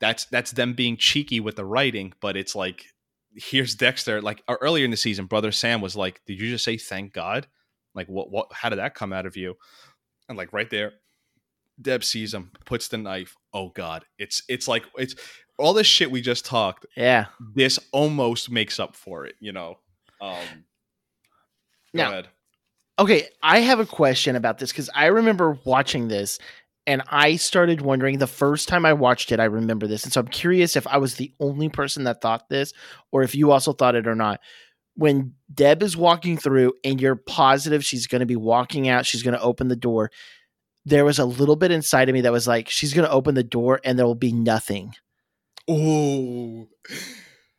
[0.00, 2.84] that's that's them being cheeky with the writing but it's like
[3.34, 6.64] here's Dexter like uh, earlier in the season brother Sam was like did you just
[6.64, 7.46] say thank god?
[7.94, 9.56] Like what what how did that come out of you?
[10.28, 10.92] And like right there
[11.80, 15.14] Deb sees him puts the knife oh god it's it's like it's
[15.58, 17.26] all this shit we just talked yeah.
[17.54, 19.78] this almost makes up for it you know?
[20.20, 20.64] Um
[21.94, 22.28] go Now- ahead.
[22.96, 26.38] Okay, I have a question about this because I remember watching this
[26.86, 30.04] and I started wondering the first time I watched it, I remember this.
[30.04, 32.72] And so I'm curious if I was the only person that thought this
[33.10, 34.40] or if you also thought it or not.
[34.96, 39.22] When Deb is walking through and you're positive she's going to be walking out, she's
[39.22, 40.10] going to open the door,
[40.84, 43.34] there was a little bit inside of me that was like, she's going to open
[43.34, 44.92] the door and there will be nothing.
[45.68, 46.68] oh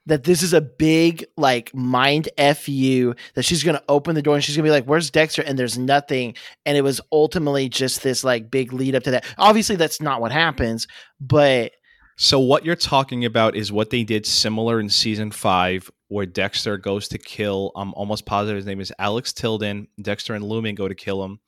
[0.06, 4.43] that this is a big like mind fu that she's gonna open the door and
[4.43, 6.36] she's gonna be like where's dexter and there's nothing
[6.66, 10.22] and it was ultimately just this like big lead up to that obviously that's not
[10.22, 10.88] what happens
[11.20, 11.72] but
[12.18, 16.78] So what you're talking about is what they did similar in season five, where Dexter
[16.78, 17.72] goes to kill.
[17.76, 19.88] I'm almost positive his name is Alex Tilden.
[20.01, 21.39] Dexter and Lumen go to kill him,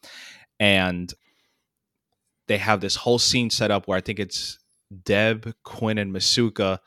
[0.59, 1.13] and
[2.47, 4.59] they have this whole scene set up where I think it's
[5.05, 6.79] Deb, Quinn, and Masuka,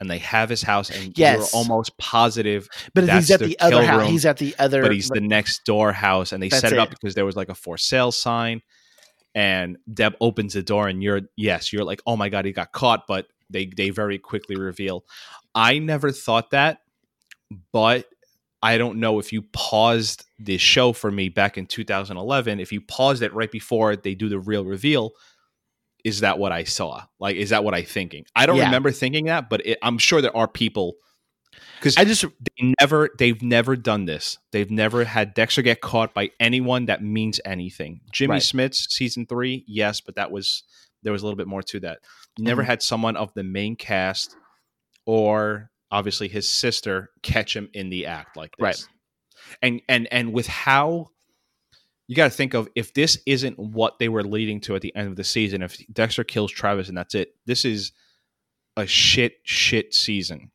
[0.00, 1.36] and they have his house, and Yes.
[1.38, 4.92] you're almost positive, but he's at the the other house he's at the other but
[4.92, 7.54] he's the next door house, and they set it up because there was like a
[7.54, 8.62] for sale sign,
[9.34, 12.72] and Deb opens the door, and you're yes, you're like, oh my god, he got
[12.72, 15.04] caught, but they they very quickly reveal.
[15.54, 16.80] I never thought that,
[17.72, 18.06] but
[18.62, 22.58] I don't know if you paused this show for me back in 2011.
[22.58, 25.12] If you paused it right before they do the real reveal,
[26.06, 27.04] is that what I saw?
[27.18, 28.24] Like, is that what I thinking?
[28.36, 28.66] I don't Yeah.
[28.66, 30.94] remember thinking that, but it, I'm sure there are people
[31.78, 34.38] because i just they never they've never done this.
[34.52, 38.00] They've never had Dexter get caught by anyone that means anything.
[38.12, 38.42] Jimmy Right.
[38.42, 40.62] Smits' season three, yes, but that was
[41.02, 41.98] there was a little bit more to that.
[42.38, 42.66] You never Mhm.
[42.66, 44.36] had someone of the main cast
[45.06, 48.62] or obviously his sister catch him in the act like this.
[48.62, 48.86] Right.
[49.62, 51.10] And and and with how
[52.08, 54.94] you got to think of if this isn't what they were leading to at the
[54.94, 57.92] end of the season, if Dexter kills Travis and that's it, this is
[58.76, 60.50] a shit, shit season.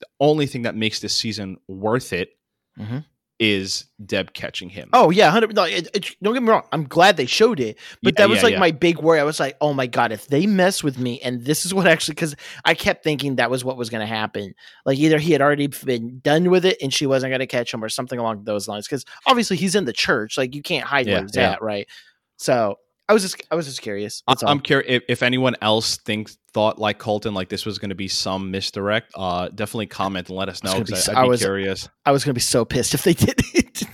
[0.00, 2.30] The only thing that makes this season worth it
[2.78, 3.04] Mhm.
[3.40, 4.90] Is Deb catching him.
[4.92, 5.56] Oh yeah, hundred.
[5.56, 6.62] No, it, it, don't get me wrong.
[6.72, 8.60] I'm glad they showed it, but Yeah, that was yeah, like yeah.
[8.60, 9.18] my big worry.
[9.18, 11.86] I was like, oh my god, if they mess with me, and this is what
[11.86, 12.36] actually, because
[12.66, 14.54] I kept thinking that was what was going to happen.
[14.84, 17.72] Like either he had already been done with it, and she wasn't going to catch
[17.72, 18.86] him, or something along those lines.
[18.86, 21.88] Because obviously he's in the church, like you can't hide where he's at, right?
[22.36, 22.78] So
[23.10, 24.22] I was just, I was just curious.
[24.26, 24.44] I- That's.
[24.44, 27.94] I'm curious if, if anyone else thinks thought like Colton, like this was going to
[27.94, 29.12] be some misdirect.
[29.16, 31.40] Uh, definitely comment and let us know gonna be because so- I'd I be was-
[31.40, 31.88] curious.
[32.06, 33.82] I was going to be so pissed if they did it.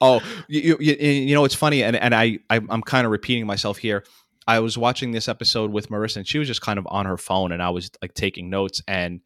[0.00, 3.46] Oh, you, you, you know, it's funny, and and I, I I'm kind of repeating
[3.46, 4.04] myself here.
[4.46, 7.16] I was watching this episode with Marissa, and she was just kind of on her
[7.16, 8.80] phone, and I was like taking notes.
[8.86, 9.22] And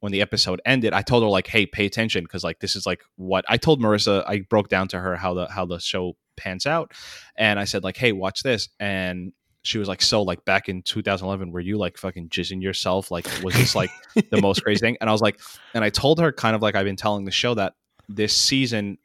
[0.00, 2.86] when the episode ended, I told her like, "Hey, pay attention," because like this is
[2.86, 4.24] like what I told Marissa.
[4.26, 6.92] I broke down to her how the how the show pans out,
[7.36, 9.32] and I said like, "Hey, watch this," and
[9.62, 13.10] she was like, "So like back in 2011, were you like fucking jizzing yourself?
[13.10, 13.90] Like, was this like
[14.30, 15.40] the most crazy thing?" And I was like,
[15.74, 17.74] and I told her kind of like I've been telling the show that
[18.08, 18.98] this season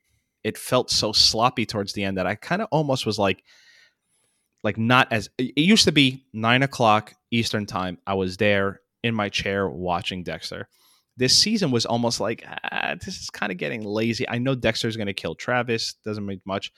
[0.43, 3.43] it felt so sloppy towards the end that I kind of almost was like,
[4.63, 7.97] like not as it used to be nine o'clock Eastern time.
[8.05, 10.67] I was there in my chair watching Dexter.
[11.15, 14.27] This season was almost like ah, this is kind of getting lazy.
[14.27, 15.95] I know Dexter's going to kill Travis.
[16.05, 16.71] Doesn't make much,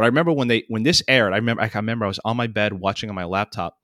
[0.00, 1.34] but I remember when they when this aired.
[1.34, 3.76] I remember I remember I was on my bed watching on my laptop,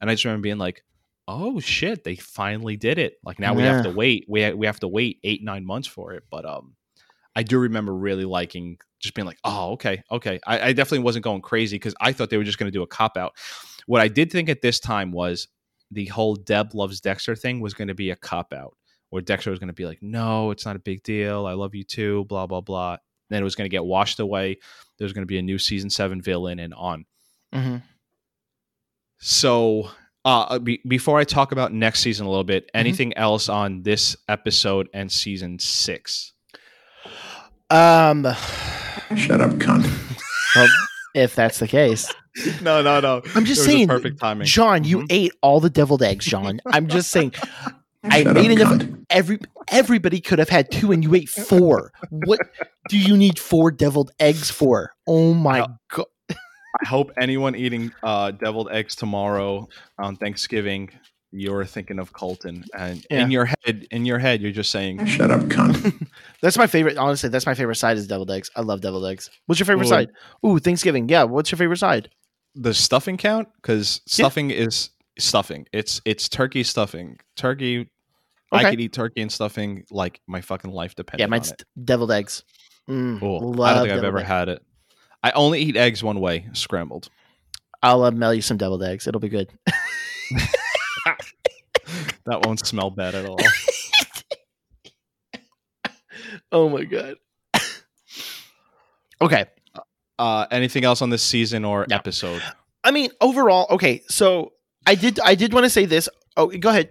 [0.00, 0.84] and I just remember being like,
[1.26, 4.24] "Oh shit, they finally did it!" Like now we have to wait.
[4.28, 6.22] We ha- we have to wait eight nine months for it.
[6.30, 6.76] But um,
[7.34, 10.38] I do remember really liking just being like, oh, okay, okay.
[10.46, 12.84] I, I definitely wasn't going crazy because I thought they were just going to do
[12.84, 13.32] a cop out.
[13.86, 15.48] What I did think at this time was
[15.90, 18.76] the whole Deb loves Dexter thing was going to be a cop out,
[19.10, 21.46] where Dexter was going to be like, no, it's not a big deal.
[21.46, 22.98] I love you too, blah, blah, blah.
[23.30, 24.58] Then it was going to get washed away.
[24.98, 27.04] There's going to be a new season seven villain and on.
[27.54, 27.82] Mhm.
[29.18, 29.90] So,
[30.24, 34.16] uh, be, before I talk about next season a little bit, anything else on this
[34.28, 36.32] episode and season six?
[37.70, 38.24] Um,
[39.16, 39.88] Shut up, cunt.
[40.54, 40.68] well,
[41.14, 42.12] if that's the case,
[42.62, 43.22] no, no, no.
[43.34, 44.46] I'm just It was a saying, perfect timing.
[44.46, 45.06] John, you Mhm.
[45.10, 46.60] ate all the deviled eggs, John.
[46.66, 47.32] I'm just saying.
[48.04, 48.72] I Shut made up, enough.
[48.88, 49.04] cunt.
[49.10, 49.38] Every
[49.68, 51.92] everybody could have had two, and you ate four.
[52.10, 52.40] What
[52.88, 54.94] do you need four deviled eggs for?
[55.06, 56.06] Oh my Uh, god!
[56.30, 60.90] I hope anyone eating uh, deviled eggs tomorrow on Thanksgiving,
[61.30, 63.22] you're thinking of Colton, and Yeah.
[63.22, 66.06] in your head, in your head, you're just saying, Shut up, cunt.
[66.42, 66.98] That's my favorite.
[66.98, 68.50] Honestly, that's my favorite side is deviled eggs.
[68.56, 69.30] I love deviled eggs.
[69.46, 69.88] What's your favorite Ooh.
[69.88, 70.08] side?
[70.46, 71.08] Ooh, Thanksgiving.
[71.08, 71.22] Yeah.
[71.22, 72.10] What's your favorite side?
[72.56, 74.24] "The stuffing count?" Because Yeah.
[74.24, 75.66] stuffing is stuffing.
[75.72, 77.18] It's it's turkey stuffing.
[77.36, 77.88] Turkey.
[78.52, 81.20] I could eat turkey and stuffing like my fucking life depends.
[81.20, 81.64] yeah, mine's it.
[81.82, 82.44] deviled eggs.
[82.88, 83.62] Mm, Cool.
[83.62, 84.28] I don't think I've ever eggs.
[84.28, 84.62] had it.
[85.22, 87.08] I only eat eggs one way, scrambled.
[87.82, 89.06] I'll uh, mail you some deviled eggs.
[89.06, 89.50] It'll be good.
[92.26, 93.38] That won't smell bad at all.
[96.52, 97.16] oh my god.
[99.20, 99.44] okay.
[100.18, 101.96] Uh, anything else on this season or No.
[101.96, 102.42] episode?
[102.82, 104.02] I mean, overall, okay.
[104.08, 104.52] So
[104.86, 105.20] I did.
[105.20, 106.08] I did want to say this.
[106.36, 106.90] Oh, go ahead.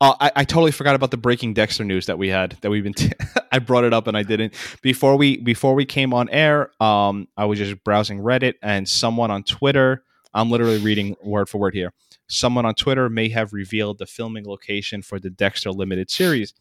[0.00, 2.84] Uh, I, I totally forgot about the breaking Dexter news that we had that we've
[2.84, 2.94] been.
[2.94, 3.12] T-
[3.52, 6.70] I brought it up and I didn't before we before we came on air.
[6.82, 10.04] Um, I was just browsing Reddit and someone on Twitter.
[10.32, 11.92] I'm literally reading word for word here.
[12.26, 16.54] Someone on Twitter may have revealed the filming location for the Dexter limited series,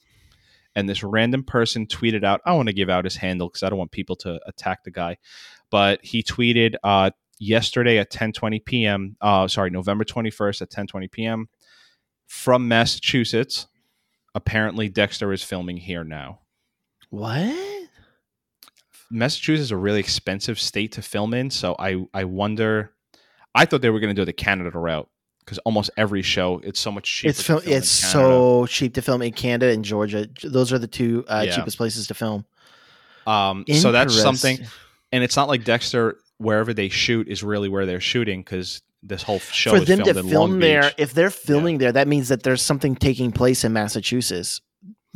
[0.75, 2.41] and this random person tweeted out.
[2.45, 4.91] I want to give out his handle because I don't want people to attack the
[4.91, 5.17] guy,
[5.71, 9.15] but he tweeted uh, yesterday at 10:20 p.m.
[9.21, 11.49] Uh, sorry, November 21st at 10:20 p.m.
[12.33, 13.67] from Massachusetts.
[14.33, 16.39] Apparently, Dexter is filming here now.
[17.11, 17.55] What?
[19.11, 22.91] Massachusetts is a really expensive state to film in, so I I wonder.
[23.53, 25.07] I thought they were going to do the Canada route
[25.39, 27.29] because almost every show it's so much cheaper.
[27.29, 27.61] It's to film.
[27.67, 30.27] It's so cheap to film in Canada and Georgia.
[30.43, 31.55] Those are the two uh, Yeah.
[31.57, 32.45] cheapest places to film.
[33.27, 34.57] Um, so that's something,
[35.11, 39.21] and it's not like Dexter wherever they shoot is really where they're shooting because this
[39.23, 40.91] whole show for is them to film there.
[40.97, 44.61] If they're filming there, that means that there's something taking place in Massachusetts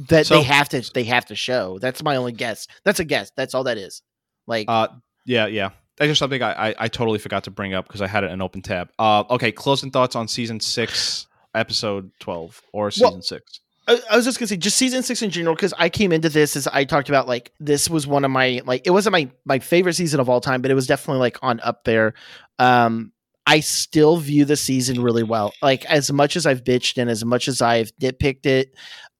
[0.09, 0.81] that So- they have to.
[0.93, 1.79] They have to show.
[1.79, 2.67] That's my only guess.
[2.83, 3.31] That's a guess.
[3.35, 4.01] That's all that is.
[4.45, 4.89] Like Uh,
[5.25, 5.69] yeah, yeah.
[5.97, 8.31] That's just something I, I, I totally forgot to bring up because I had it
[8.31, 8.89] in open tab.
[8.99, 11.25] Uh, okay, closing thoughts on season six,
[11.55, 13.61] episode twelve, or season six.
[13.87, 16.29] I, I was just gonna say, just season six in general, because I came into
[16.29, 19.29] this as I talked about like this was one of my like it wasn't my
[19.45, 22.13] my favorite season of all time, but it was definitely like on up there.
[22.59, 23.11] Um,
[23.47, 25.53] I still view the season really well.
[25.61, 28.75] Like as much as I've bitched and as much as I've nitpicked it,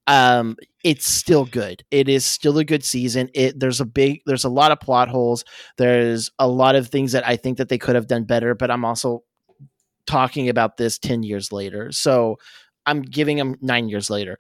[0.06, 1.84] um, it's still good.
[1.92, 3.30] It is still a good season.
[3.34, 5.46] It there's a big there's a lot of plot holes.
[5.78, 8.70] There's a lot of things that I think that they could have done better, but
[8.70, 9.24] I'm also
[10.06, 11.92] talking about this 10 years later.
[11.94, 12.38] So
[12.86, 14.38] I'm giving them nine years later.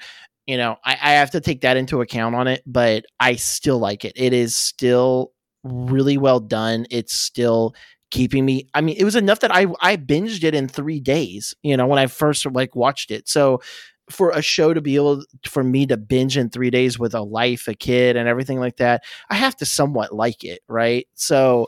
[0.47, 3.79] You know, I, I have to take that into account on it, but I still
[3.79, 4.13] like it.
[4.15, 5.31] It is still
[5.63, 6.85] really well done.
[6.89, 7.73] It's still
[8.11, 8.67] keeping me.
[8.73, 11.55] I mean, it was enough that I I binged it in three days.
[11.63, 13.27] You know, when I first like watched it.
[13.27, 13.61] So
[14.09, 17.21] for a show to be able for me to binge in three days with a
[17.21, 21.07] life, a kid, and everything like that, I have to somewhat like it, right?
[21.15, 21.67] So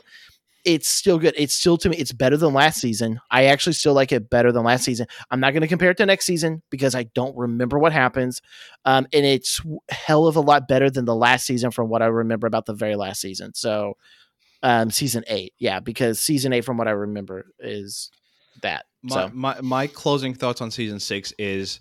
[0.64, 1.34] it's still good.
[1.36, 3.20] It's still to me, it's better than last season.
[3.30, 5.06] I actually still like it better than last season.
[5.30, 8.42] I'm not going to compare it to next season because I don't remember what happens.
[8.84, 12.06] Um, and it's hell of a lot better than the last season from what I
[12.06, 13.54] remember about the very last season.
[13.54, 13.96] So,
[14.62, 18.10] um, season eight, yeah, because season eight, from what I remember, is
[18.62, 18.84] that.
[19.02, 21.80] My, so my my closing thoughts on season six is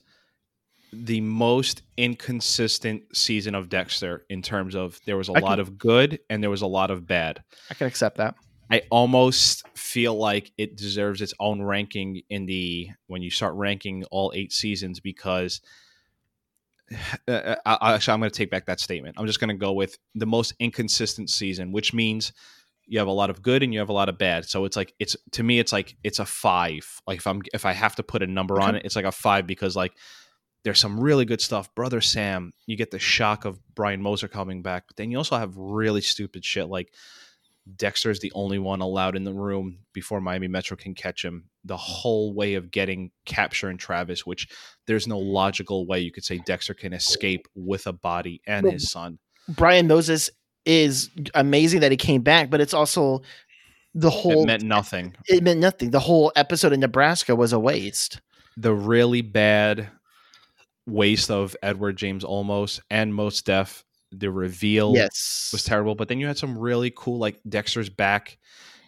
[0.94, 5.60] the most inconsistent season of Dexter in terms of there was a I lot can-
[5.60, 7.44] of good and there was a lot of bad.
[7.70, 8.36] I can accept that.
[8.72, 14.04] I almost feel like it deserves its own ranking in the when you start ranking
[14.12, 15.60] all eight seasons because
[17.28, 19.16] uh, I, I- actually I'm going to take back that statement.
[19.18, 22.32] I'm just going to go with the most inconsistent season, which means
[22.90, 24.46] you have a lot of good and you have a lot of bad.
[24.46, 27.02] So it's like it's to me it's like it's a 5.
[27.08, 29.12] Like if I'm if I have to put a number on it, it's like a
[29.12, 29.94] 5 because like
[30.64, 31.74] there's some really good stuff.
[31.76, 35.38] Brother Sam, you get the shock of Brian Moser coming back, but then you also
[35.38, 36.92] have really stupid shit like
[37.76, 41.50] Dexter is the only one allowed in the room before Miami Metro can catch him.
[41.66, 44.48] The whole way of getting capture and Travis, which
[44.88, 48.90] there's no logical way you could say Dexter can escape with a body and his
[48.90, 49.20] son.
[49.48, 50.18] Brian Moser
[50.70, 53.22] is amazing that he came back, but it's also
[53.96, 55.16] the whole It meant nothing.
[55.28, 55.90] it meant nothing.
[55.90, 58.22] The whole episode in Nebraska was a waste.
[58.56, 59.90] The really bad
[60.86, 63.84] waste of Edward James Olmos and Mos Def.
[64.12, 65.50] The reveal Yes.
[65.52, 68.38] was terrible, but then you had some really cool like Dexter's back.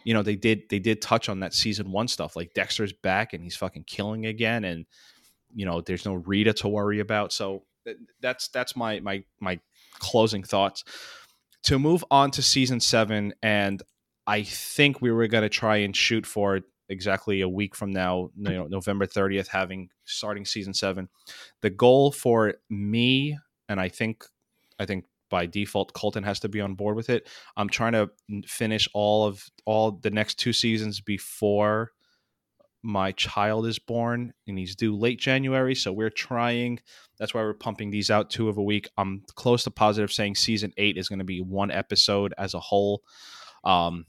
[0.04, 2.34] You know, they did they did touch on that season one stuff.
[2.34, 4.84] Like Dexter's back and he's fucking killing again, and
[5.54, 7.32] you know, there's no Rita to worry about.
[7.32, 7.62] So
[8.20, 9.60] that's that's my my my
[10.00, 10.82] closing thoughts.
[11.64, 13.82] To move on to season seven, and
[14.26, 18.50] I think we were gonna try and shoot for exactly a week from now, you
[18.50, 21.08] know, November 30th, having starting season seven.
[21.60, 23.38] The goal for me,
[23.68, 24.24] and I think
[24.78, 27.28] I think by default Colton has to be on board with it.
[27.56, 28.10] I'm trying to
[28.46, 31.92] finish all of all the next two seasons before
[32.82, 36.80] my child is born and he's due late January, so we're trying
[37.18, 38.88] that's why we're pumping these out two of a week.
[38.98, 42.60] I'm close to positive saying season 8 is going to be one episode as a
[42.60, 43.02] whole.
[43.64, 44.06] Um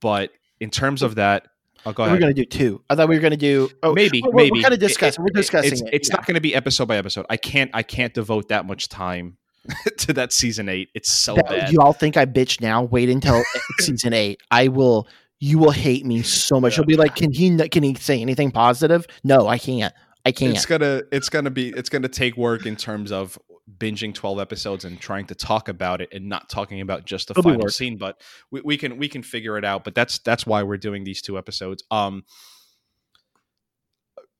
[0.00, 1.48] but in terms of that,
[1.86, 2.14] I'll go ahead.
[2.14, 2.82] We're going to do two.
[2.88, 3.68] I thought we were going to do.
[3.82, 5.88] Oh, maybe, we're, maybe We're kind of It- it- we're discussing It's, it.
[5.92, 6.16] it's yeah.
[6.16, 7.26] not going to be episode by episode.
[7.28, 7.70] I can't.
[7.74, 9.36] I can't devote that much time
[9.98, 10.88] to that season eight.
[10.94, 11.72] It's so That- bad.
[11.72, 12.84] You all think I bitch now?
[12.84, 13.42] Wait until
[13.80, 14.40] season eight.
[14.50, 15.06] I will.
[15.44, 16.72] You will hate me so much.
[16.72, 16.78] Yeah.
[16.78, 17.54] You'll be like, "Can he?
[17.68, 19.92] Can he say anything positive?" No, I can't.
[20.24, 20.56] I can't.
[20.56, 21.02] It's gonna.
[21.12, 21.68] It's gonna be.
[21.68, 23.38] It's gonna take work in terms of
[23.78, 27.32] binging twelve episodes and trying to talk about it and not talking about just the
[27.32, 27.98] It'll final scene.
[27.98, 29.84] But we, we can we can figure it out.
[29.84, 31.84] But that's that's why we're doing these two episodes.
[31.90, 32.24] Um.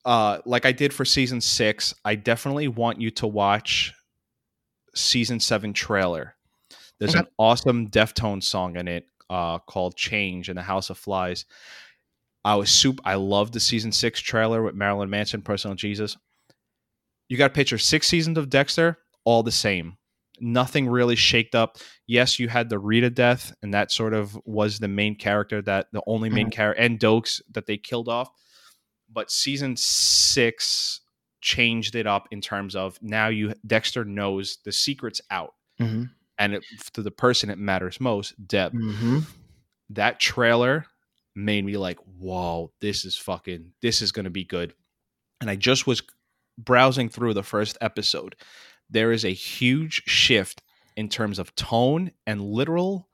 [0.06, 3.92] Uh, like I did for season six, I definitely want you to watch
[4.94, 6.34] season seven trailer.
[6.98, 7.20] There's Okay.
[7.20, 11.44] an awesome Deftones song in it uh, called "Change" in the House of Flies.
[12.44, 13.00] I was soup.
[13.04, 16.16] I loved the season six trailer with Marilyn Manson, Personal Jesus.
[17.28, 19.96] You got to picture six seasons of Dexter, all the same.
[20.40, 21.78] Nothing really shaked up.
[22.06, 25.86] Yes, you had the Rita death, and that sort of was the main character that
[25.92, 28.28] the only main character and Doakes that they killed off.
[29.10, 31.00] But season six
[31.40, 36.10] changed it up in terms of now you Dexter knows the secret's out, Mhm.
[36.38, 36.64] And it,
[36.94, 39.24] to the person it matters most, Deb Mhm.
[39.90, 40.86] that trailer
[41.34, 44.72] made me like, whoa, this is fucking, this is going to be good.
[45.40, 46.02] And I just was
[46.58, 48.36] browsing through the first episode.
[48.90, 50.62] There is a huge shift
[50.96, 53.08] in terms of tone and literal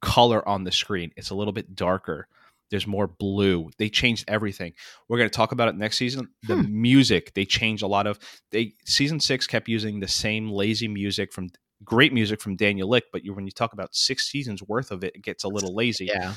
[0.00, 1.12] color on the screen.
[1.16, 2.28] It's a little bit darker.
[2.70, 3.70] There's more blue.
[3.78, 4.72] They changed everything.
[5.08, 6.28] We're going to talk about it next season.
[6.46, 8.18] The music, they changed a lot of
[8.50, 11.48] they season 6 kept using the same lazy music from
[11.84, 15.04] great music from Daniel Licht, but you when you talk about 6 seasons worth of
[15.04, 16.06] it, it gets a little lazy.
[16.06, 16.34] Yeah.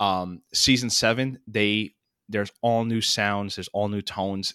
[0.00, 1.94] um season seven they
[2.28, 4.54] there's all new sounds there's all new tones.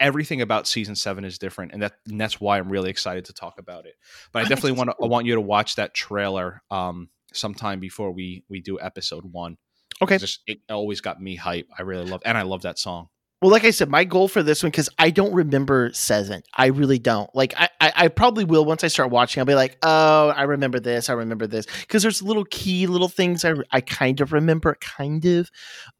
[0.00, 3.32] Everything about season seven is different and that and that's why i'm really excited to
[3.32, 3.94] talk about it.
[4.32, 7.80] But i I definitely want to i want you to watch that trailer um sometime
[7.80, 9.56] before we we do episode one.
[10.02, 10.16] Okay.
[10.18, 11.68] Just, it always got me hype.
[11.76, 13.08] I really love and i love that song
[13.40, 16.42] Well, like I said, my goal for this one because I don't remember Seven.
[16.54, 17.34] I really don't.
[17.34, 19.40] Like I, I, I probably will once I start watching.
[19.40, 21.08] I'll be like, oh, I remember this.
[21.08, 25.24] I remember this because there's little key little things I, I kind of remember, kind
[25.24, 25.50] of.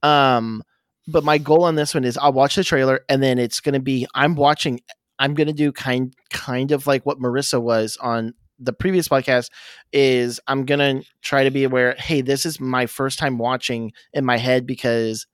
[0.02, 0.62] Um,
[1.08, 3.80] but my goal on this one is I'll watch the trailer and then it's gonna
[3.80, 4.80] be I'm watching.
[5.18, 9.48] I'm gonna do kind kind of like what Marissa was on the previous podcast.
[9.94, 11.94] Is I'm gonna try to be aware.
[11.98, 15.26] Hey, this is my first time watching in my head because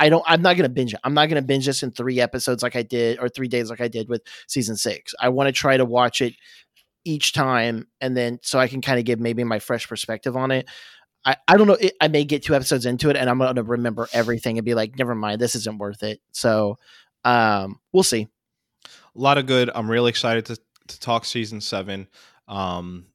[0.00, 0.24] I don't.
[0.26, 1.00] I'm not gonna binge it.
[1.04, 3.80] I'm not gonna binge this in three episodes like I did or three days like
[3.80, 5.14] I did with season six.
[5.20, 6.34] I want to try to watch it
[7.04, 10.50] each time and then so I can kind of give maybe my fresh perspective on
[10.50, 10.68] it.
[11.24, 11.74] I, I don't know.
[11.74, 14.64] It, I may get two episodes into it and I'm going to remember everything and
[14.64, 16.20] be like, never mind, this isn't worth it.
[16.32, 16.76] So
[17.24, 18.28] um, we'll see.
[18.84, 19.70] A lot of good.
[19.74, 22.08] I'm really excited to, to talk season seven.
[22.48, 23.06] Um,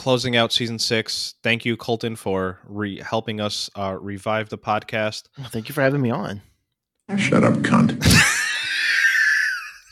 [0.00, 1.34] closing out season six.
[1.42, 5.24] Thank you, Colton, for re- helping us uh, revive the podcast.
[5.36, 6.40] Well, thank you for having me on.
[7.18, 8.02] Shut up, cunt.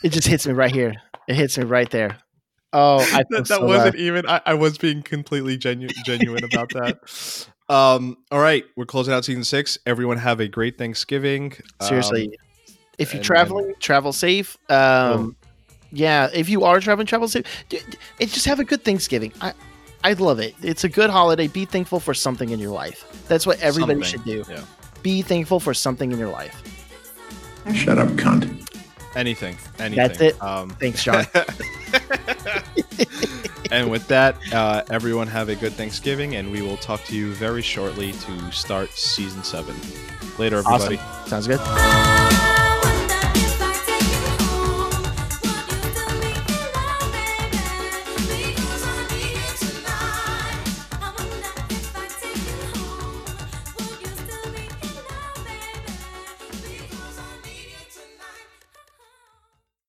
[0.01, 0.95] It just hits me right here.
[1.27, 2.17] It hits me right there.
[2.71, 3.97] Oh, I feel that, that so wasn't loved.
[3.97, 4.25] even.
[4.29, 7.47] I, I was being completely genu- genuine about that.
[7.67, 9.77] Um, all right, we're closing out season six.
[9.85, 11.51] Everyone have a great Thanksgiving.
[11.81, 12.27] seriously.
[12.29, 12.33] Um,
[12.97, 14.57] if you're and- traveling, travel safe.
[14.69, 15.35] Um,
[15.91, 17.45] yeah, if you are traveling, travel safe.
[17.67, 17.81] D-
[18.19, 19.33] d- just have a good Thanksgiving.
[19.41, 19.51] I,
[20.03, 20.55] I love it.
[20.61, 21.47] It's a good holiday.
[21.47, 23.05] Be thankful for something in your life.
[23.27, 24.35] That's what everybody something.
[24.35, 24.51] should do.
[24.51, 24.63] Yeah.
[25.01, 26.61] Be thankful for something in your life.
[27.73, 28.65] Shut up, cunt.
[29.15, 29.57] Anything.
[29.79, 29.95] Anything.
[29.95, 30.41] That's it.
[30.41, 31.25] Um, Thanks, John.
[33.71, 37.33] and with that, uh, everyone have a good Thanksgiving, and we will talk to you
[37.33, 39.75] very shortly to start season seven.
[40.37, 40.97] Later, everybody.
[40.97, 41.27] awesome.
[41.27, 41.59] Sounds good.